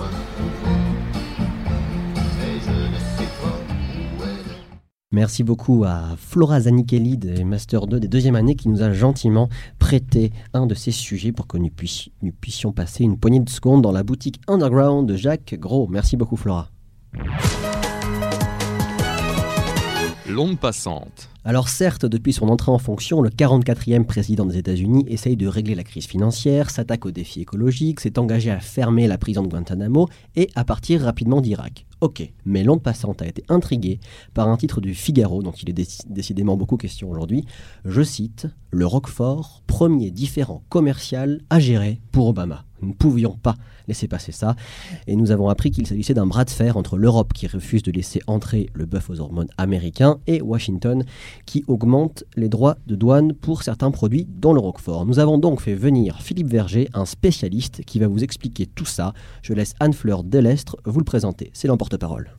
Merci 5.13 5.43
beaucoup 5.43 5.83
à 5.83 6.15
Flora 6.17 6.61
Zanichelli 6.61 7.19
des 7.19 7.43
Master 7.43 7.89
2 7.89 7.99
des 7.99 8.07
deuxième 8.07 8.37
années 8.37 8.55
qui 8.55 8.69
nous 8.69 8.81
a 8.81 8.93
gentiment 8.93 9.49
prêté 9.81 10.31
un 10.55 10.67
de 10.69 10.75
ces 10.77 10.93
sujets 10.93 11.33
pour 11.33 11.49
que 11.49 11.59
nous, 11.59 11.69
puissions 12.41 12.71
passer 12.71 13.03
une 13.03 13.19
poignée 13.19 13.41
de 13.41 13.51
secondes 13.51 13.83
dans 13.83 13.91
la 13.91 14.05
boutique 14.05 14.41
underground 14.47 15.09
de 15.09 15.17
Jacques 15.17 15.57
Gros. 15.59 15.89
Merci 15.89 16.17
beaucoup 16.17 16.37
Flora. 16.37 16.71
L'onde 20.31 20.61
passante. 20.61 21.29
Alors 21.45 21.69
certes, 21.69 22.07
depuis 22.07 22.33
son 22.33 22.49
entrée 22.51 22.71
en 22.71 22.79
fonction, 22.79 23.21
le 23.21 23.31
44e 23.31 24.05
président 24.05 24.47
des 24.47 24.59
États-Unis 24.59 25.05
essaye 25.09 25.37
de 25.37 25.49
régler 25.49 25.75
la 25.75 25.83
crise 25.83 26.07
financière, 26.07 26.71
s'attaque 26.71 27.05
aux 27.05 27.11
défis 27.11 27.41
écologiques, 27.41 27.99
s'est 27.99 28.17
engagé 28.17 28.51
à 28.51 28.61
fermer 28.61 29.09
la 29.09 29.19
prison 29.19 29.43
de 29.43 29.49
Guantanamo 29.49 30.09
et 30.37 30.49
à 30.55 30.63
partir 30.65 31.01
rapidement 31.01 31.41
d'Irak. 31.41 31.85
Ok, 32.01 32.31
mais 32.45 32.63
l'onde 32.63 32.83
passante 32.83 33.23
a 33.23 33.27
été 33.27 33.43
intriguée 33.49 33.99
par 34.33 34.49
un 34.49 34.57
titre 34.57 34.81
du 34.81 34.95
Figaro, 34.95 35.43
dont 35.43 35.51
il 35.51 35.69
est 35.71 36.07
décidément 36.09 36.57
beaucoup 36.57 36.77
question 36.77 37.11
aujourd'hui. 37.11 37.45
Je 37.85 38.03
cite 38.03 38.47
Le 38.71 38.87
Roquefort, 38.87 39.63
premier 39.67 40.13
différent 40.13 40.63
commercial 40.69 41.41
à 41.51 41.59
gérer 41.59 42.01
pour 42.13 42.29
Obama. 42.29 42.65
Nous 42.83 42.89
ne 42.89 42.95
pouvions 42.95 43.37
pas 43.43 43.57
laisser 43.89 44.09
passer 44.09 44.33
ça. 44.33 44.57
Et 45.07 45.17
nous 45.17 45.31
avons 45.31 45.49
appris 45.49 45.71
qu'il 45.71 45.87
s'agissait 45.87 46.15
d'un 46.15 46.27
bras 46.27 46.45
de 46.45 46.51
fer 46.51 46.77
entre 46.77 46.97
l'Europe 46.97 47.33
qui 47.33 47.47
refuse 47.47 47.83
de 47.83 47.93
laisser 47.93 48.21
entrer 48.27 48.71
le 48.75 48.87
bœuf 48.87 49.11
aux 49.11 49.21
hormones 49.21 49.49
américain 49.59 50.19
et 50.27 50.41
Washington 50.41 51.05
qui 51.47 51.65
augmente 51.67 52.25
les 52.37 52.49
droits 52.49 52.77
de 52.87 52.95
douane 52.95 53.33
pour 53.33 53.63
certains 53.63 53.91
produits 53.91 54.27
dont 54.29 54.53
le 54.53 54.61
Roquefort. 54.61 55.07
Nous 55.07 55.19
avons 55.19 55.39
donc 55.39 55.61
fait 55.61 55.75
venir 55.75 56.21
Philippe 56.23 56.49
Verger, 56.49 56.89
un 56.95 57.05
spécialiste 57.05 57.83
qui 57.85 57.99
va 57.99 58.09
vous 58.09 58.23
expliquer 58.23 58.67
tout 58.67 58.85
ça. 58.85 59.13
Je 59.43 59.53
laisse 59.53 59.75
Anne-Fleur 59.81 60.25
Delestre 60.25 60.77
vous 60.85 60.99
le 60.99 61.05
présenter. 61.05 61.51
C'est 61.53 61.69
l'emporte-parole. 61.69 62.31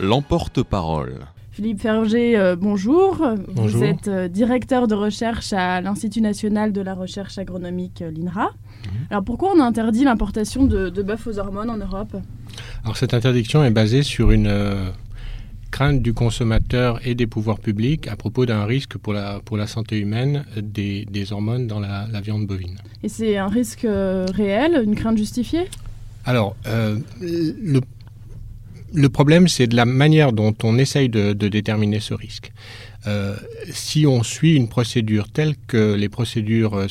L'emporte-parole. 0.00 1.26
Philippe 1.54 1.82
Ferger, 1.82 2.36
euh, 2.36 2.56
bonjour. 2.56 3.24
Vous 3.54 3.84
êtes 3.84 4.08
euh, 4.08 4.26
directeur 4.26 4.88
de 4.88 4.96
recherche 4.96 5.52
à 5.52 5.80
l'Institut 5.80 6.20
national 6.20 6.72
de 6.72 6.80
la 6.80 6.94
recherche 6.94 7.38
agronomique, 7.38 8.02
euh, 8.02 8.10
l'INRA. 8.10 8.46
Mhm. 8.46 9.06
Alors 9.10 9.22
pourquoi 9.22 9.52
on 9.54 9.60
a 9.60 9.64
interdit 9.64 10.02
l'importation 10.02 10.64
de, 10.64 10.88
de 10.88 11.02
bœuf 11.04 11.28
aux 11.28 11.38
hormones 11.38 11.70
en 11.70 11.76
Europe? 11.76 12.16
Alors 12.82 12.96
cette 12.96 13.14
interdiction 13.14 13.62
est 13.62 13.70
basée 13.70 14.02
sur 14.02 14.32
une 14.32 14.52
crainte 15.70 16.02
du 16.02 16.12
consommateur 16.12 16.98
et 17.06 17.14
des 17.14 17.28
pouvoirs 17.28 17.60
publics 17.60 18.08
à 18.08 18.16
propos 18.16 18.46
d'un 18.46 18.64
risque 18.64 18.98
pour 18.98 19.12
la, 19.12 19.38
pour 19.44 19.56
la 19.56 19.68
santé 19.68 20.00
humaine 20.00 20.44
des, 20.60 21.04
des 21.04 21.32
hormones 21.32 21.68
dans 21.68 21.78
la, 21.78 22.08
la, 22.10 22.20
viande 22.20 22.48
bovine. 22.48 22.78
Et 23.04 23.08
c'est 23.08 23.36
un 23.36 23.46
risque 23.46 23.86
réel, 23.86 24.82
une 24.84 24.96
crainte 24.96 25.18
justifiée? 25.18 25.68
Alors, 26.24 26.56
le 27.20 27.80
le 28.94 29.08
problème, 29.08 29.48
c'est 29.48 29.66
de 29.66 29.74
la 29.74 29.84
manière 29.84 30.32
dont 30.32 30.54
on 30.62 30.78
essaye 30.78 31.08
de, 31.08 31.32
déterminer 31.32 32.00
ce 32.00 32.14
risque. 32.14 32.52
Euh, 33.06 33.36
si 33.70 34.06
on 34.06 34.22
suit 34.22 34.54
une 34.54 34.68
procédure 34.68 35.28
telle 35.30 35.56
que 35.66 35.94
les 35.94 36.08
procédures 36.08 36.74
euh, 36.74 36.86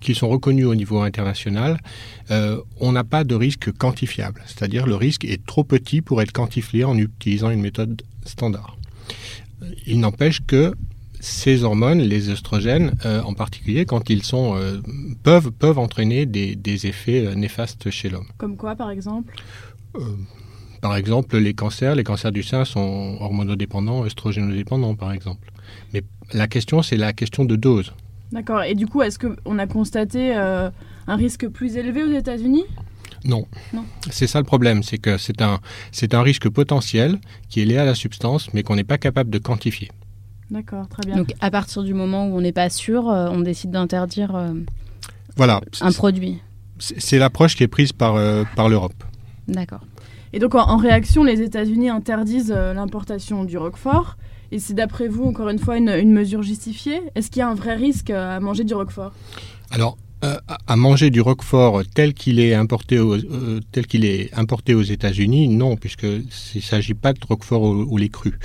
qui 0.00 0.14
sont 0.14 0.28
reconnues 0.28 0.64
au 0.64 0.74
niveau 0.74 1.00
international, 1.00 1.78
euh, 2.30 2.60
on 2.80 2.92
n'a 2.92 3.04
pas 3.04 3.24
de 3.24 3.34
risque 3.34 3.72
quantifiable. 3.72 4.42
C'est-à-dire 4.46 4.86
le 4.86 4.94
risque 4.94 5.24
est 5.24 5.44
trop 5.44 5.64
petit 5.64 6.00
pour 6.00 6.22
être 6.22 6.32
quantifié 6.32 6.84
en 6.84 6.96
utilisant 6.96 7.50
une 7.50 7.60
méthode 7.60 8.00
standard. 8.24 8.78
Il 9.86 10.00
n'empêche 10.00 10.40
que 10.46 10.72
ces 11.20 11.64
hormones, 11.64 11.98
les 11.98 12.30
oestrogènes 12.30 12.92
en 13.04 13.34
particulier, 13.34 13.86
quand 13.86 14.08
ils 14.08 14.22
sont 14.22 14.54
peuvent 15.24 15.50
peuvent 15.50 15.80
entraîner 15.80 16.26
des, 16.26 16.54
des 16.54 16.86
effets 16.86 17.34
néfastes 17.34 17.90
chez 17.90 18.08
l'homme. 18.08 18.28
Comme 18.36 18.56
quoi, 18.56 18.76
par 18.76 18.92
exemple? 18.92 19.34
Par 20.80 20.96
exemple, 20.96 21.36
les 21.38 21.54
cancers, 21.54 21.94
les 21.94 22.04
cancers 22.04 22.32
du 22.32 22.42
sein 22.42 22.64
sont 22.64 23.16
hormonodépendants, 23.20 24.04
œstrogénodépendants, 24.04 24.94
par 24.94 25.12
exemple. 25.12 25.50
Mais 25.92 26.02
la 26.32 26.46
question, 26.46 26.82
c'est 26.82 26.96
la 26.96 27.12
question 27.12 27.44
de 27.44 27.56
dose. 27.56 27.92
D'accord. 28.32 28.62
Et 28.62 28.74
du 28.74 28.86
coup, 28.86 29.02
est-ce 29.02 29.18
qu'on 29.18 29.58
a 29.58 29.66
constaté 29.66 30.36
euh, 30.36 30.70
un 31.06 31.16
risque 31.16 31.48
plus 31.48 31.76
élevé 31.76 32.04
aux 32.04 32.12
États-Unis? 32.12 32.64
Non. 33.24 33.46
non. 33.72 33.84
C'est 34.10 34.26
ça 34.26 34.38
le 34.38 34.44
problème, 34.44 34.82
c'est 34.82 34.98
que 34.98 35.18
c'est 35.18 35.42
un, 35.42 35.58
c'est 35.90 36.14
un 36.14 36.22
risque 36.22 36.48
potentiel 36.48 37.18
qui 37.48 37.60
est 37.60 37.64
lié 37.64 37.78
à 37.78 37.84
la 37.84 37.94
substance, 37.94 38.52
mais 38.54 38.62
qu'on 38.62 38.76
n'est 38.76 38.84
pas 38.84 38.98
capable 38.98 39.30
de 39.30 39.38
quantifier. 39.38 39.90
D'accord, 40.50 40.88
très 40.88 41.02
bien. 41.04 41.16
Donc 41.16 41.34
à 41.40 41.50
partir 41.50 41.82
du 41.82 41.94
moment 41.94 42.28
où 42.28 42.36
on 42.36 42.40
n'est 42.40 42.52
pas 42.52 42.70
sûr, 42.70 43.08
euh, 43.08 43.28
on 43.30 43.40
décide 43.40 43.70
d'interdire 43.70 44.36
euh, 44.36 44.52
voilà. 45.36 45.60
un 45.80 45.92
produit. 45.92 46.38
C'est 46.78 47.18
l'approche 47.18 47.56
qui 47.56 47.64
est 47.64 47.68
prise 47.68 47.92
par, 47.92 48.14
par 48.54 48.68
l'Europe. 48.68 49.02
D'accord. 49.48 49.80
Et 50.32 50.38
donc 50.38 50.54
en, 50.54 50.76
réaction, 50.76 51.24
les 51.24 51.40
États-Unis 51.40 51.88
interdisent 51.88 52.54
euh, 52.54 52.74
l'importation 52.74 53.44
du 53.44 53.56
roquefort. 53.56 54.16
Et 54.50 54.58
c'est 54.58 54.74
d'après 54.74 55.08
vous, 55.08 55.24
encore 55.24 55.48
une 55.48 55.58
fois, 55.58 55.76
une, 55.76 56.12
mesure 56.12 56.42
justifiée? 56.42 57.02
Est-ce 57.14 57.30
qu'il 57.30 57.40
y 57.40 57.42
a 57.42 57.48
un 57.48 57.54
vrai 57.54 57.74
risque 57.74 58.10
euh, 58.10 58.36
à 58.36 58.40
manger 58.40 58.64
du 58.64 58.74
roquefort? 58.74 59.12
Alors, 59.70 59.98
euh, 60.24 60.36
à 60.66 60.76
manger 60.76 61.10
du 61.10 61.20
roquefort 61.20 61.82
tel 61.94 62.12
qu'il 62.12 62.40
est 62.40 62.54
importé 62.54 63.00
tel 63.70 63.86
qu'il 63.86 64.04
est 64.04 64.34
importé 64.34 64.74
aux 64.74 64.82
États-Unis, 64.82 65.48
non, 65.48 65.76
puisque 65.76 66.06
il 66.54 66.62
s'agit 66.62 66.94
pas 66.94 67.12
de 67.12 67.20
roquefort 67.28 67.62
au, 67.62 67.96
lait 67.96 68.08
cru. 68.08 68.36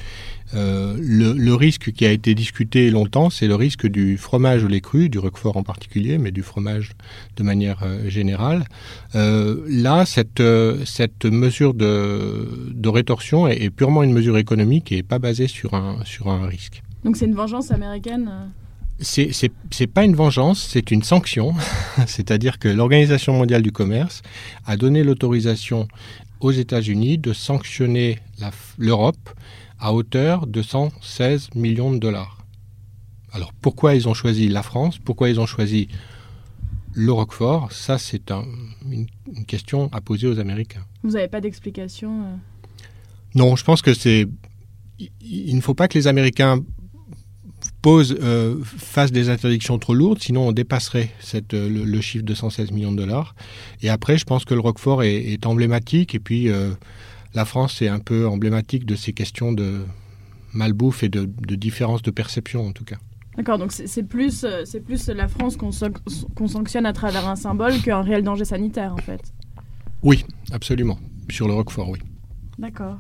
Euh, 0.56 0.96
le, 1.00 1.54
risque 1.54 1.92
qui 1.92 2.06
a 2.06 2.12
été 2.12 2.36
discuté 2.36 2.90
longtemps, 2.90 3.30
c'est 3.30 3.48
le 3.48 3.56
risque 3.56 3.88
du 3.88 4.18
fromage 4.18 4.64
au 4.64 4.68
lait 4.68 4.82
cru, 4.82 5.10
du 5.10 5.20
roquefort 5.20 5.58
en 5.58 5.64
particulier, 5.64 6.18
mais 6.18 6.32
du 6.32 6.44
fromage 6.44 6.92
de 7.38 7.44
manière 7.44 7.80
euh, 7.84 8.10
générale. 8.10 8.66
Euh, 9.16 9.64
là, 9.68 10.06
cette, 10.06 10.44
cette 10.86 11.26
mesure 11.26 11.74
de, 11.74 12.72
de 12.74 12.90
rétorsion 12.90 13.48
est, 13.48 13.70
purement 13.70 14.04
une 14.04 14.14
mesure 14.14 14.38
économique 14.38 14.92
et 14.92 15.04
pas 15.04 15.20
basée 15.20 15.48
sur 15.48 15.74
un, 15.74 15.98
sur 16.06 16.28
un 16.28 16.46
risque. 16.46 16.84
Donc 17.04 17.18
c'est 17.18 17.26
une 17.26 17.36
vengeance 17.36 17.72
américaine 17.72 18.30
c'est 19.00 19.88
pas 19.88 20.06
une 20.06 20.16
vengeance, 20.16 20.68
c'est 20.72 20.92
une 20.92 21.04
sanction. 21.04 21.54
C'est-à-dire 22.08 22.60
que 22.60 22.70
l'Organisation 22.70 23.34
mondiale 23.34 23.62
du 23.62 23.72
commerce 23.72 24.22
a 24.66 24.78
donné 24.78 25.04
l'autorisation 25.04 25.88
aux 26.40 26.52
États-Unis 26.52 27.18
de 27.18 27.34
sanctionner 27.34 28.20
l'Europe 28.78 29.30
à 29.80 29.94
hauteur 29.94 30.48
de 30.48 30.62
116 30.62 31.56
millions 31.56 31.92
de 31.92 31.98
dollars. 31.98 32.44
Alors 33.34 33.52
pourquoi 33.54 33.96
ils 33.96 34.08
ont 34.08 34.14
choisi 34.14 34.48
la 34.48 34.64
France? 34.64 35.00
Pourquoi 35.00 35.30
ils 35.30 35.40
ont 35.40 35.46
choisi 35.46 35.88
le 36.94 37.12
Roquefort? 37.12 37.72
Ça, 37.72 37.98
c'est 37.98 38.32
une, 38.90 39.08
question 39.48 39.90
à 39.92 40.02
poser 40.02 40.28
aux 40.28 40.40
Américains. 40.40 40.86
Vous 41.04 41.12
n'avez 41.12 41.28
pas 41.28 41.42
d'explication 41.42 42.22
euh? 42.22 42.36
Non, 43.36 43.56
je 43.56 43.64
pense 43.64 43.82
que 43.82 43.94
c'est. 43.94 44.28
Il 45.22 45.56
ne 45.56 45.62
faut 45.62 45.74
pas 45.74 45.88
que 45.88 45.98
les 45.98 46.08
Américains 46.08 46.60
posent, 47.82 48.16
euh, 48.22 48.64
fassent 48.64 49.12
des 49.12 49.30
interdictions 49.30 49.80
trop 49.80 49.96
lourdes, 49.96 50.22
sinon 50.22 50.48
on 50.48 50.52
dépasserait 50.52 51.12
cette, 51.20 51.56
euh, 51.56 51.68
le, 51.68 52.02
chiffre 52.02 52.24
de 52.24 52.34
116 52.36 52.72
millions 52.72 52.92
de 52.92 52.98
dollars. 52.98 53.36
Et 53.82 53.90
après, 53.90 54.20
je 54.20 54.26
pense 54.26 54.46
que 54.46 54.54
le 54.54 54.60
Roquefort 54.60 55.02
est, 55.02 55.46
emblématique. 55.48 56.14
Et 56.14 56.20
puis, 56.20 56.50
la 57.36 57.46
France 57.46 57.82
est 57.82 57.88
un 57.88 58.00
peu 58.00 58.28
emblématique 58.28 58.86
de 58.86 58.96
ces 58.96 59.14
questions 59.14 59.52
de 59.52 59.86
malbouffe 60.54 61.04
et 61.04 61.10
de, 61.10 61.26
différence 61.56 62.02
de 62.02 62.12
perception 62.12 62.68
en 62.68 62.72
tout 62.72 62.86
cas. 62.86 62.98
D'accord, 63.38 63.58
donc 63.58 63.72
c'est 63.72 64.04
plus, 64.04 64.44
euh, 64.44 64.64
plus 64.86 65.08
la 65.08 65.28
France 65.28 65.58
qu'on 65.58 66.48
sanctionne 66.48 66.86
à 66.86 66.94
travers 66.94 67.28
un 67.28 67.36
symbole 67.36 67.82
qu'un 67.82 68.02
réel 68.02 68.24
danger 68.24 68.46
sanitaire 68.46 68.94
en 68.94 68.98
fait. 68.98 69.34
Oui, 70.04 70.24
absolument. 70.52 71.00
Sur 71.30 71.48
le 71.48 71.54
Roquefort, 71.54 71.90
oui. 71.90 72.00
D'accord. 72.60 72.98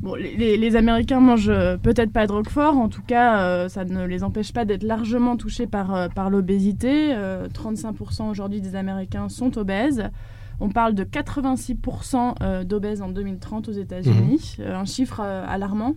Bon, 0.00 0.16
les, 0.16 0.76
Américains 0.76 1.20
mangent 1.20 1.48
euh, 1.48 1.76
peut-être 1.76 2.12
pas 2.12 2.26
de 2.26 2.32
Roquefort, 2.32 2.76
en 2.76 2.88
tout 2.88 3.02
cas, 3.02 3.42
euh, 3.42 3.68
ça 3.68 3.84
ne 3.84 4.04
les 4.04 4.24
empêche 4.24 4.52
pas 4.52 4.64
d'être 4.64 4.82
largement 4.82 5.36
touchés 5.36 5.68
par, 5.68 6.10
par 6.10 6.30
l'obésité. 6.30 7.14
35% 7.14 8.28
aujourd'hui 8.28 8.60
des 8.60 8.74
Américains 8.74 9.28
sont 9.28 9.56
obèses. 9.56 10.10
On 10.60 10.68
parle 10.68 10.94
de 10.94 11.04
86% 11.04 12.34
euh, 12.42 12.64
d'obèses 12.64 13.02
en 13.02 13.08
2030 13.08 13.68
aux 13.68 13.72
États-Unis, 13.72 14.56
mhm. 14.58 14.64
euh, 14.64 14.76
un 14.76 14.84
chiffre 14.84 15.20
euh, 15.20 15.44
alarmant. 15.46 15.94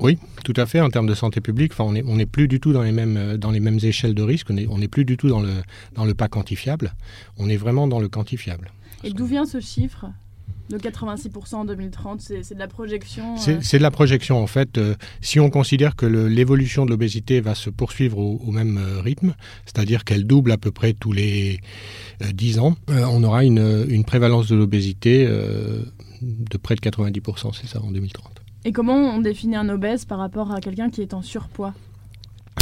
Oui, 0.00 0.18
tout 0.44 0.54
à 0.56 0.66
fait. 0.66 0.80
En 0.80 0.90
termes 0.90 1.06
de 1.06 1.14
santé 1.14 1.40
publique, 1.40 1.72
enfin, 1.72 1.84
on 1.84 1.92
n'est 1.92 2.02
on 2.04 2.18
est 2.18 2.26
plus 2.26 2.48
du 2.48 2.58
tout 2.58 2.72
dans 2.72 2.82
les 2.82 2.90
mêmes, 2.90 3.36
dans 3.36 3.52
les 3.52 3.60
mêmes 3.60 3.78
échelles 3.80 4.14
de 4.14 4.22
risque. 4.22 4.48
On 4.50 4.54
n'est 4.54 4.66
on 4.68 4.80
est 4.80 4.88
plus 4.88 5.04
du 5.04 5.16
tout 5.16 5.28
dans 5.28 5.40
le, 5.40 5.52
dans 5.94 6.04
le 6.04 6.14
pas 6.14 6.26
quantifiable. 6.26 6.94
On 7.38 7.48
est 7.48 7.56
vraiment 7.56 7.86
dans 7.86 8.00
le 8.00 8.08
quantifiable. 8.08 8.72
Et 9.04 9.12
d'où 9.12 9.24
vient 9.24 9.44
ce 9.44 9.60
chiffre? 9.60 10.06
De 10.70 10.78
86% 10.78 11.54
en 11.56 11.64
2030 11.64 12.20
C'est 12.20 12.54
de 12.54 12.58
la 12.58 12.68
projection 12.68 13.36
C'est 13.36 13.56
euh, 13.56 13.58
c'est 13.60 13.78
de 13.78 13.82
la 13.82 13.90
projection, 13.90 14.42
en 14.42 14.46
fait. 14.46 14.78
Euh, 14.78 14.94
si 15.20 15.38
on 15.40 15.50
considère 15.50 15.94
que 15.96 16.06
l'évolution 16.06 16.84
de 16.86 16.90
l'obésité 16.90 17.40
va 17.40 17.54
se 17.54 17.68
poursuivre 17.70 18.18
au, 18.18 18.40
au 18.46 18.50
même 18.50 18.78
euh, 18.78 19.00
rythme, 19.00 19.34
c'est-à-dire 19.66 20.04
qu'elle 20.04 20.24
double 20.26 20.52
à 20.52 20.56
peu 20.56 20.70
près 20.70 20.92
tous 20.94 21.12
les 21.12 21.60
euh, 22.22 22.32
10 22.32 22.58
ans, 22.60 22.76
on 22.88 23.22
aura 23.24 23.44
une, 23.44 23.84
une 23.88 24.04
prévalence 24.04 24.48
de 24.48 24.56
l'obésité 24.56 25.26
de 25.26 26.56
près 26.58 26.74
de 26.74 26.80
90%, 26.80 27.50
c'est 27.60 27.66
ça, 27.66 27.82
en 27.82 27.90
2030. 27.90 28.30
Et 28.64 28.72
comment 28.72 28.94
on 29.14 29.20
définit 29.20 29.56
un 29.56 29.68
obèse 29.68 30.04
par 30.06 30.18
rapport 30.18 30.50
à 30.52 30.60
quelqu'un 30.60 30.88
qui 30.88 31.02
est 31.02 31.12
en 31.12 31.20
surpoids? 31.22 31.74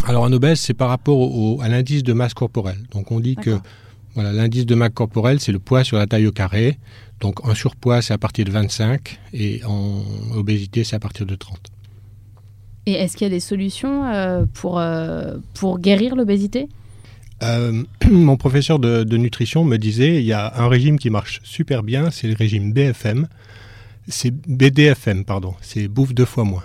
Alors 0.04 0.24
un 0.24 0.32
obèse, 0.32 0.58
c'est 0.58 0.74
par 0.74 0.88
rapport 0.88 1.18
au- 1.18 1.60
à 1.60 1.68
l'indice 1.68 2.02
de 2.02 2.12
masse 2.12 2.34
corporelle. 2.34 2.78
Donc 2.90 3.12
on 3.12 3.20
dit 3.20 3.36
que. 3.36 3.58
Voilà, 4.14 4.32
l'indice 4.32 4.66
de 4.66 4.74
masse 4.74 4.92
corporelle, 4.94 5.40
c'est 5.40 5.52
le 5.52 5.58
poids 5.58 5.84
sur 5.84 5.96
la 5.96 6.06
taille 6.06 6.26
au 6.26 6.32
carré. 6.32 6.78
Donc 7.20 7.46
en 7.46 7.54
surpoids, 7.54 8.02
c'est 8.02 8.12
à 8.12 8.18
partir 8.18 8.44
de 8.44 8.50
25 8.50 9.18
et 9.32 9.62
en 9.64 10.02
obésité, 10.34 10.84
c'est 10.84 10.96
à 10.96 11.00
partir 11.00 11.26
de 11.26 11.34
30. 11.34 11.58
Et 12.86 12.92
est-ce 12.92 13.16
qu'il 13.16 13.26
y 13.26 13.30
a 13.30 13.34
des 13.34 13.40
solutions 13.40 14.04
euh, 14.04 14.44
pour, 14.52 14.78
euh, 14.80 15.36
pour 15.54 15.78
guérir 15.78 16.16
l'obésité? 16.16 16.68
Euh, 17.42 17.84
mon 18.10 18.36
professeur 18.36 18.78
de, 18.78 19.04
de 19.04 19.16
nutrition 19.16 19.64
me 19.64 19.76
disait, 19.76 20.16
il 20.16 20.24
y 20.24 20.32
a 20.32 20.52
un 20.56 20.68
régime 20.68 20.98
qui 20.98 21.10
marche 21.10 21.40
super 21.44 21.82
bien, 21.82 22.10
c'est 22.10 22.26
le 22.26 22.34
régime 22.34 22.72
BFM. 22.72 23.28
C'est 24.08 24.32
BDFM, 24.32 25.24
pardon. 25.24 25.54
C'est 25.60 25.86
bouffe 25.86 26.12
deux 26.12 26.24
fois 26.24 26.44
moins. 26.44 26.64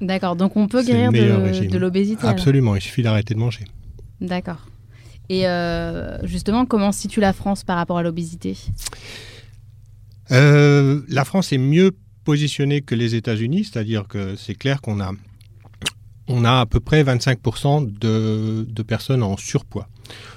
D'accord, 0.00 0.36
donc 0.36 0.56
on 0.56 0.68
peut 0.68 0.82
guérir 0.82 1.12
de, 1.12 1.78
l'obésité 1.78 2.22
alors. 2.22 2.32
Absolument, 2.32 2.74
il 2.74 2.82
suffit 2.82 3.02
d'arrêter 3.02 3.34
de 3.34 3.38
manger. 3.38 3.64
D'accord. 4.20 4.66
Et 5.32 5.46
euh, 5.46 6.18
justement, 6.26 6.66
comment 6.66 6.92
situe 6.92 7.20
la 7.20 7.32
France 7.32 7.64
par 7.64 7.78
rapport 7.78 7.96
à 7.96 8.02
l'obésité? 8.02 8.54
Euh, 10.30 11.00
la 11.08 11.24
France 11.24 11.54
est 11.54 11.58
mieux 11.58 11.92
positionnée 12.22 12.82
que 12.82 12.94
les 12.94 13.14
États-Unis, 13.14 13.64
c'est-à-dire 13.64 14.06
que 14.06 14.36
c'est 14.36 14.54
clair 14.54 14.82
qu'on 14.82 15.00
a, 15.00 16.60
à 16.60 16.66
peu 16.66 16.80
près 16.80 17.02
25% 17.02 17.98
de, 17.98 18.82
personnes 18.82 19.22
en 19.22 19.38
surpoids. 19.38 19.88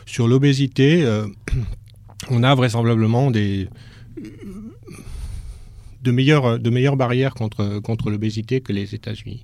Sur 0.05 0.29
l'obésité, 0.29 1.03
euh, 1.03 1.27
on 2.29 2.41
a 2.41 2.55
vraisemblablement 2.55 3.31
des, 3.31 3.67
de, 6.03 6.11
meilleures, 6.11 6.57
de 6.57 6.69
meilleures 6.69 6.95
barrières 6.95 7.33
contre, 7.33 7.79
contre 7.79 8.09
l'obésité 8.09 8.61
que 8.61 8.71
les 8.71 8.95
États-Unis. 8.95 9.43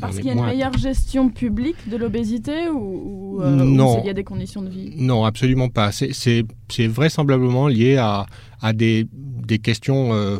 Parce 0.00 0.16
qu'il 0.16 0.26
y 0.26 0.30
a 0.30 0.32
une 0.32 0.44
meilleure 0.44 0.76
gestion 0.76 1.28
publique 1.28 1.88
de 1.88 1.96
l'obésité 1.96 2.68
ou, 2.68 3.36
ou, 3.36 3.42
euh, 3.42 3.50
Non. 3.54 3.96
c'est 3.98 4.04
lié 4.04 4.10
à 4.10 4.14
des 4.14 4.24
conditions 4.24 4.62
de 4.62 4.68
vie 4.70 4.90
Non, 4.96 5.24
absolument 5.24 5.68
pas. 5.68 5.92
C'est- 5.92 6.44
vraisemblablement 6.88 7.68
lié 7.68 7.96
à, 7.98 8.26
à 8.60 8.72
des, 8.72 9.06
des 9.12 9.58
questions 9.58 10.12
euh, 10.14 10.38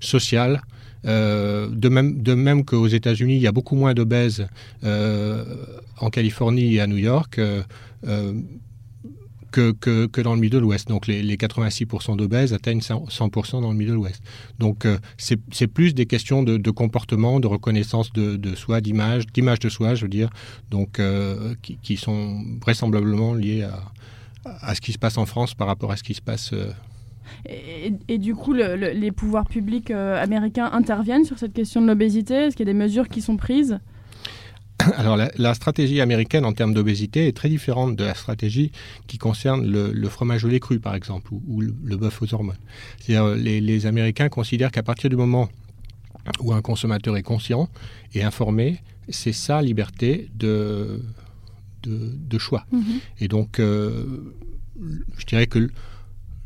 sociales. 0.00 0.62
Euh, 1.06 1.68
de 1.70 1.88
même, 1.88 2.20
de 2.22 2.34
même 2.34 2.64
qu'aux 2.64 2.88
États-Unis, 2.88 3.36
il 3.36 3.42
y 3.42 3.46
a 3.46 3.52
beaucoup 3.52 3.76
moins 3.76 3.94
d'obèses 3.94 4.46
en 4.82 6.10
Californie 6.10 6.74
et 6.74 6.80
à 6.80 6.86
New 6.88 6.96
York 6.96 7.40
que, 9.50 10.06
que, 10.06 10.20
dans 10.20 10.34
le 10.34 10.40
Middle 10.40 10.64
West. 10.64 10.88
Donc 10.88 11.06
les, 11.06 11.22
les 11.22 11.36
86% 11.36 12.16
d'obèses 12.16 12.52
atteignent 12.52 12.80
100% 12.80 13.08
100% 13.10 13.62
dans 13.62 13.70
le 13.70 13.76
Middle 13.76 13.96
West. 13.96 14.22
Donc 14.58 14.84
euh, 14.84 14.98
c'est 15.16 15.66
plus 15.66 15.94
des 15.94 16.06
questions 16.06 16.42
de, 16.42 16.56
de 16.56 16.70
comportement, 16.70 17.40
de 17.40 17.46
reconnaissance 17.46 18.12
de, 18.12 18.36
de 18.36 18.54
soi, 18.54 18.80
d'image, 18.80 19.26
d'image 19.26 19.58
de 19.60 19.68
soi, 19.68 19.94
je 19.94 20.02
veux 20.02 20.08
dire, 20.08 20.30
donc 20.70 20.98
euh, 21.00 21.54
qui, 21.62 21.78
qui 21.82 21.96
sont 21.96 22.42
vraisemblablement 22.60 23.34
liées 23.34 23.62
à, 23.62 23.80
à 24.60 24.74
ce 24.74 24.80
qui 24.80 24.92
se 24.92 24.98
passe 24.98 25.18
en 25.18 25.26
France 25.26 25.54
par 25.54 25.66
rapport 25.66 25.90
à 25.92 25.96
ce 25.96 26.02
qui 26.02 26.14
se 26.14 26.22
passe. 26.22 26.52
euh, 26.52 26.70
Et, 27.48 27.92
et 28.08 28.18
du 28.18 28.34
coup, 28.34 28.52
le- 28.52 28.76
le- 28.76 28.90
les 28.92 29.12
pouvoirs 29.12 29.46
publics 29.46 29.90
euh, 29.90 30.22
américains 30.22 30.70
interviennent 30.72 31.24
sur 31.24 31.38
cette 31.38 31.52
question 31.52 31.80
de 31.82 31.86
l'obésité? 31.86 32.34
Est-ce 32.34 32.56
qu'il 32.56 32.66
y 32.66 32.70
a 32.70 32.72
des 32.72 32.78
mesures 32.78 33.08
qui 33.08 33.20
sont 33.22 33.36
prises? 33.36 33.78
Alors 34.96 35.16
la, 35.16 35.30
la 35.36 35.54
stratégie 35.54 36.00
américaine 36.00 36.44
en 36.44 36.52
termes 36.52 36.74
d'obésité 36.74 37.26
est 37.28 37.36
très 37.36 37.48
différente 37.48 37.96
de 37.96 38.04
la 38.04 38.14
stratégie 38.14 38.72
qui 39.06 39.18
concerne 39.18 39.66
le, 39.70 39.92
le 39.92 40.08
fromage 40.08 40.44
au 40.44 40.48
lait 40.48 40.60
cru, 40.60 40.80
par 40.80 40.94
exemple, 40.94 41.32
ou, 41.32 41.42
ou 41.46 41.60
le, 41.60 41.74
le 41.84 41.96
bœuf 41.96 42.20
aux 42.22 42.32
hormones. 42.34 42.56
C'est-à-dire 43.00 43.34
les, 43.34 43.60
les 43.60 43.86
Américains 43.86 44.28
considèrent 44.28 44.70
qu'à 44.70 44.82
partir 44.82 45.10
du 45.10 45.16
moment 45.16 45.48
où 46.40 46.52
un 46.52 46.60
consommateur 46.62 47.16
est 47.16 47.22
conscient 47.22 47.68
et 48.14 48.22
informé, 48.22 48.80
c'est 49.08 49.32
sa 49.32 49.62
liberté 49.62 50.28
de, 50.34 51.02
de, 51.82 52.12
de 52.28 52.38
choix. 52.38 52.66
Et 53.20 53.28
donc, 53.28 53.58
euh, 53.60 54.04
je 55.18 55.24
dirais 55.26 55.46
que 55.46 55.70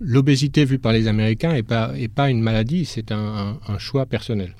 l'obésité 0.00 0.64
vue 0.64 0.78
par 0.78 0.92
les 0.92 1.08
Américains 1.08 1.52
n'est 1.52 1.62
pas, 1.62 1.92
est 1.98 2.08
pas 2.08 2.30
une 2.30 2.40
maladie, 2.40 2.84
c'est 2.84 3.12
un, 3.12 3.18
un- 3.18 3.58
un 3.66 3.78
choix 3.78 4.06
personnel. 4.06 4.54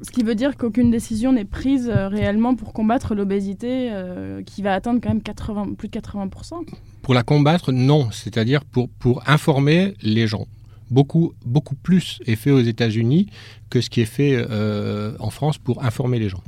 Ce 0.00 0.10
qui 0.10 0.22
veut 0.22 0.34
dire 0.34 0.56
qu'aucune 0.56 0.90
décision 0.90 1.32
n'est 1.32 1.44
prise 1.44 1.88
euh, 1.88 2.08
réellement 2.08 2.54
pour 2.54 2.72
combattre 2.72 3.14
l'obésité 3.14 3.90
euh, 3.92 4.42
qui 4.42 4.62
va 4.62 4.74
atteindre 4.74 5.00
quand 5.02 5.08
même 5.08 5.22
80, 5.22 5.74
plus 5.76 5.88
de 5.88 5.98
80%. 5.98 6.66
Pour 7.02 7.14
la 7.14 7.22
combattre, 7.22 7.72
non, 7.72 8.10
c'est-à-dire 8.10 8.64
pour, 8.64 8.88
pour 8.88 9.22
informer 9.28 9.94
les 10.02 10.26
gens. 10.26 10.46
Beaucoup, 10.90 11.32
beaucoup 11.44 11.74
plus 11.74 12.20
est 12.26 12.36
fait 12.36 12.50
aux 12.50 12.60
États-Unis 12.60 13.28
que 13.70 13.80
ce 13.80 13.90
qui 13.90 14.00
est 14.00 14.06
fait 14.06 14.34
euh, 14.36 15.16
en 15.18 15.30
France 15.30 15.58
pour 15.58 15.82
informer 15.82 16.18
les 16.18 16.28
gens 16.28 16.42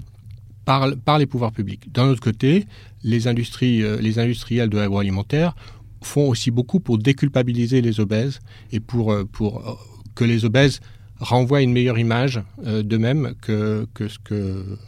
par, 0.64 0.88
par 1.05 1.18
les 1.18 1.27
pouvoirs 1.27 1.53
publics. 1.53 1.92
D'un 1.92 2.09
autre 2.09 2.20
côté, 2.20 2.66
les, 3.03 3.29
industries, 3.29 3.83
les 4.01 4.18
industriels 4.18 4.68
de 4.68 4.79
l'agroalimentaire 4.79 5.55
font 6.03 6.29
aussi 6.29 6.51
beaucoup 6.51 6.81
pour 6.81 6.99
déculpabiliser 6.99 7.81
les 7.81 8.01
obèses 8.01 8.40
et 8.72 8.81
pour, 8.81 9.14
pour 9.33 9.79
que 10.14 10.25
les 10.25 10.44
obèses 10.44 10.81
renvoient 11.20 11.62
une 11.62 11.72
meilleure 11.72 11.98
image 11.98 12.40
euh, 12.64 12.83
d'eux-mêmes 12.83 13.35
que, 13.40 13.87
que, 13.94 14.09
ce 14.09 14.18
que 14.18 14.79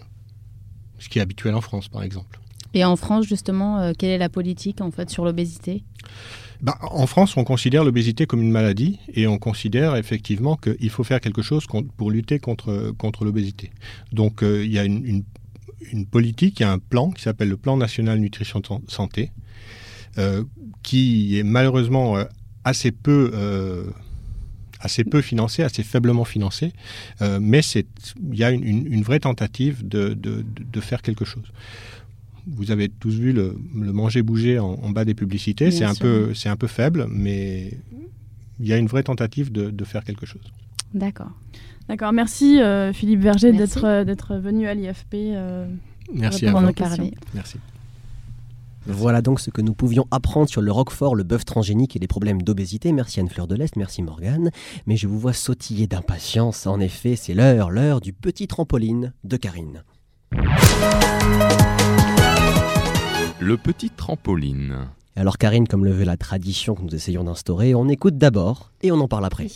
ce 0.98 1.08
qui 1.08 1.18
est 1.18 1.22
habituel 1.22 1.54
en 1.54 1.60
France, 1.60 1.88
par 1.88 2.02
exemple. 2.02 2.40
Et 2.74 2.84
en 2.84 2.96
France, 2.96 3.26
justement, 3.26 3.78
euh, 3.78 3.92
quelle 3.96 4.10
est 4.10 4.18
la 4.18 4.28
politique 4.28 4.80
en 4.80 4.90
fait 4.90 5.08
sur 5.10 5.24
l'obésité? 5.24 5.84
Ben, 6.60 6.74
en 6.82 7.06
France, 7.06 7.36
on 7.36 7.44
considère 7.44 7.84
l'obésité 7.84 8.26
comme 8.26 8.42
une 8.42 8.50
maladie 8.50 8.98
et 9.14 9.26
on 9.28 9.38
considère 9.38 9.94
effectivement 9.96 10.56
qu'il 10.56 10.90
faut 10.90 11.04
faire 11.04 11.20
quelque 11.20 11.40
chose 11.40 11.66
pour 11.96 12.10
lutter 12.10 12.40
contre, 12.40 12.92
contre 12.98 13.24
l'obésité. 13.24 13.70
Donc 14.12 14.42
euh, 14.42 14.64
il 14.64 14.72
y 14.72 14.78
a 14.78 14.84
une, 14.84 15.04
une- 15.06 15.24
une 15.92 16.04
politique, 16.06 16.58
il 16.58 16.64
y 16.64 16.66
a 16.66 16.72
un 16.72 16.80
plan 16.80 17.10
qui 17.10 17.22
s'appelle 17.22 17.48
le 17.48 17.56
Plan 17.56 17.76
national 17.76 18.18
nutrition 18.18 18.60
San- 18.66 18.82
santé, 18.88 19.30
euh, 20.18 20.42
qui 20.82 21.38
est 21.38 21.44
malheureusement 21.44 22.16
assez 22.64 22.90
peu... 22.90 23.30
euh, 23.32 23.84
assez 24.80 25.04
peu 25.04 25.20
financé, 25.20 25.62
assez 25.62 25.82
faiblement 25.82 26.24
financé, 26.24 26.72
euh, 27.22 27.38
mais 27.40 27.62
c'est- 27.62 27.86
il 28.32 28.38
y 28.38 28.44
a 28.44 28.50
une, 28.50 28.64
une- 28.64 28.92
une 28.92 29.02
vraie 29.02 29.20
tentative 29.20 29.86
de, 29.86 30.10
de- 30.10 30.42
de- 30.42 30.64
de 30.72 30.80
faire 30.80 31.02
quelque 31.02 31.24
chose. 31.24 31.44
Vous 32.46 32.70
avez 32.70 32.88
tous 32.88 33.14
vu 33.14 33.32
le, 33.32 33.56
le 33.74 33.92
manger-bouger 33.92 34.58
en, 34.58 34.70
en 34.82 34.90
bas 34.90 35.04
des 35.04 35.14
publicités. 35.14 35.70
C'est 35.70 35.84
un, 35.84 35.94
peu, 36.00 36.34
c'est 36.34 36.48
un 36.48 36.56
peu 36.56 36.66
faible, 36.66 37.06
mais 37.10 37.72
il 38.60 38.66
y 38.66 38.72
a 38.72 38.76
une 38.78 38.86
vraie 38.86 39.02
tentative 39.02 39.52
de, 39.52 39.70
de 39.70 39.84
faire 39.84 40.02
quelque 40.04 40.24
chose. 40.26 40.42
D'accord. 40.94 41.30
D'accord, 41.88 42.12
merci 42.12 42.60
euh, 42.60 42.92
Philippe 42.92 43.20
Verger 43.20 43.52
d'être 43.52 43.84
euh, 43.84 44.04
d'être 44.04 44.36
venu 44.36 44.66
à 44.66 44.74
l'IFP. 44.74 45.14
euh, 45.14 45.66
Merci 46.12 46.46
à 46.46 46.50
à 46.50 46.52
vous. 46.52 46.66
Merci. 47.34 47.58
Voilà 48.88 49.20
donc 49.20 49.38
ce 49.38 49.50
que 49.50 49.60
nous 49.60 49.74
pouvions 49.74 50.06
apprendre 50.10 50.48
sur 50.48 50.62
le 50.62 50.72
roquefort, 50.72 51.14
le 51.14 51.22
bœuf 51.22 51.44
transgénique 51.44 51.94
et 51.94 51.98
les 51.98 52.06
problèmes 52.06 52.40
d'obésité. 52.40 52.90
Merci 52.92 53.20
Anne-Fleur 53.20 53.46
de 53.46 53.54
l'Est, 53.54 53.76
merci 53.76 54.02
Morgane. 54.02 54.50
Mais 54.86 54.96
je 54.96 55.06
vous 55.06 55.18
vois 55.18 55.34
sautiller 55.34 55.86
d'impatience. 55.86 56.66
En 56.66 56.80
effet, 56.80 57.14
c'est 57.14 57.34
l'heure, 57.34 57.70
l'heure 57.70 58.00
du 58.00 58.14
petit 58.14 58.46
trampoline 58.46 59.12
de 59.24 59.36
Karine. 59.36 59.84
Le 63.40 63.56
petit 63.56 63.90
trampoline. 63.90 64.88
Alors 65.16 65.36
Karine, 65.36 65.68
comme 65.68 65.84
le 65.84 65.92
veut 65.92 66.04
la 66.04 66.16
tradition 66.16 66.74
que 66.74 66.82
nous 66.82 66.94
essayons 66.94 67.24
d'instaurer, 67.24 67.74
on 67.74 67.88
écoute 67.88 68.16
d'abord 68.16 68.72
et 68.80 68.90
on 68.90 69.00
en 69.00 69.08
parle 69.08 69.26
après. 69.26 69.48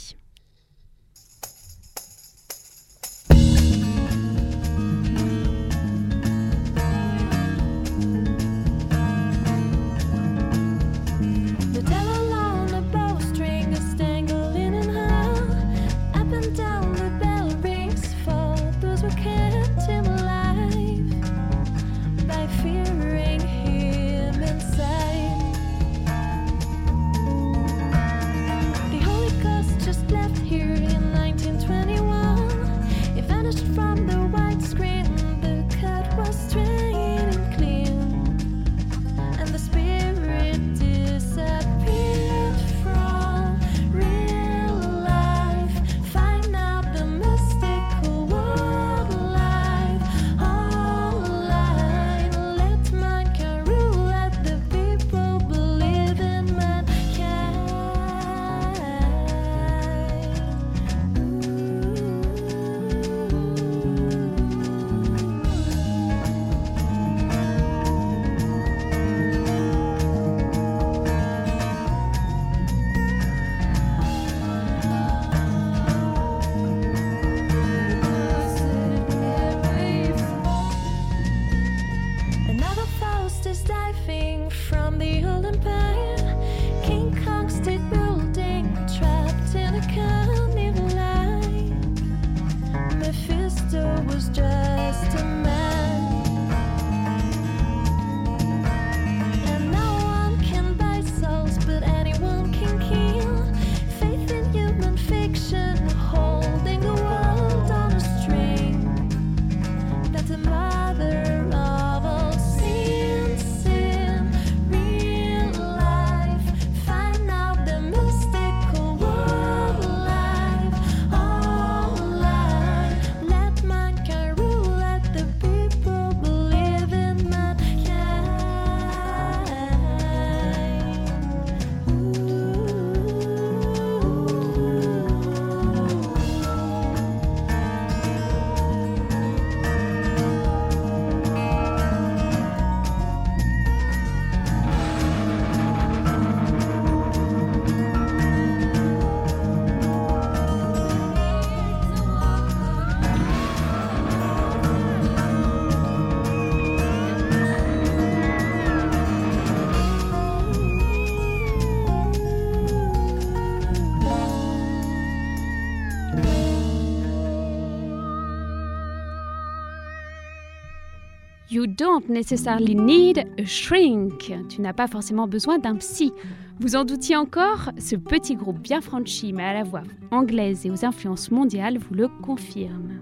You 171.62 171.68
don't 171.68 172.08
necessarily 172.08 172.74
need 172.74 173.24
a 173.38 173.44
shrink. 173.46 174.34
Tu 174.48 174.60
n'as 174.60 174.72
pas 174.72 174.88
forcément 174.88 175.28
besoin 175.28 175.60
d'un 175.60 175.76
psy. 175.76 176.12
Vous 176.58 176.74
en 176.74 176.84
doutiez 176.84 177.14
encore 177.14 177.70
Ce 177.78 177.94
petit 177.94 178.34
groupe 178.34 178.58
bien 178.58 178.80
franchi, 178.80 179.32
mais 179.32 179.44
à 179.44 179.52
la 179.54 179.62
voix 179.62 179.84
anglaise 180.10 180.66
et 180.66 180.72
aux 180.72 180.84
influences 180.84 181.30
mondiales, 181.30 181.78
vous 181.78 181.94
le 181.94 182.08
confirme. 182.08 183.00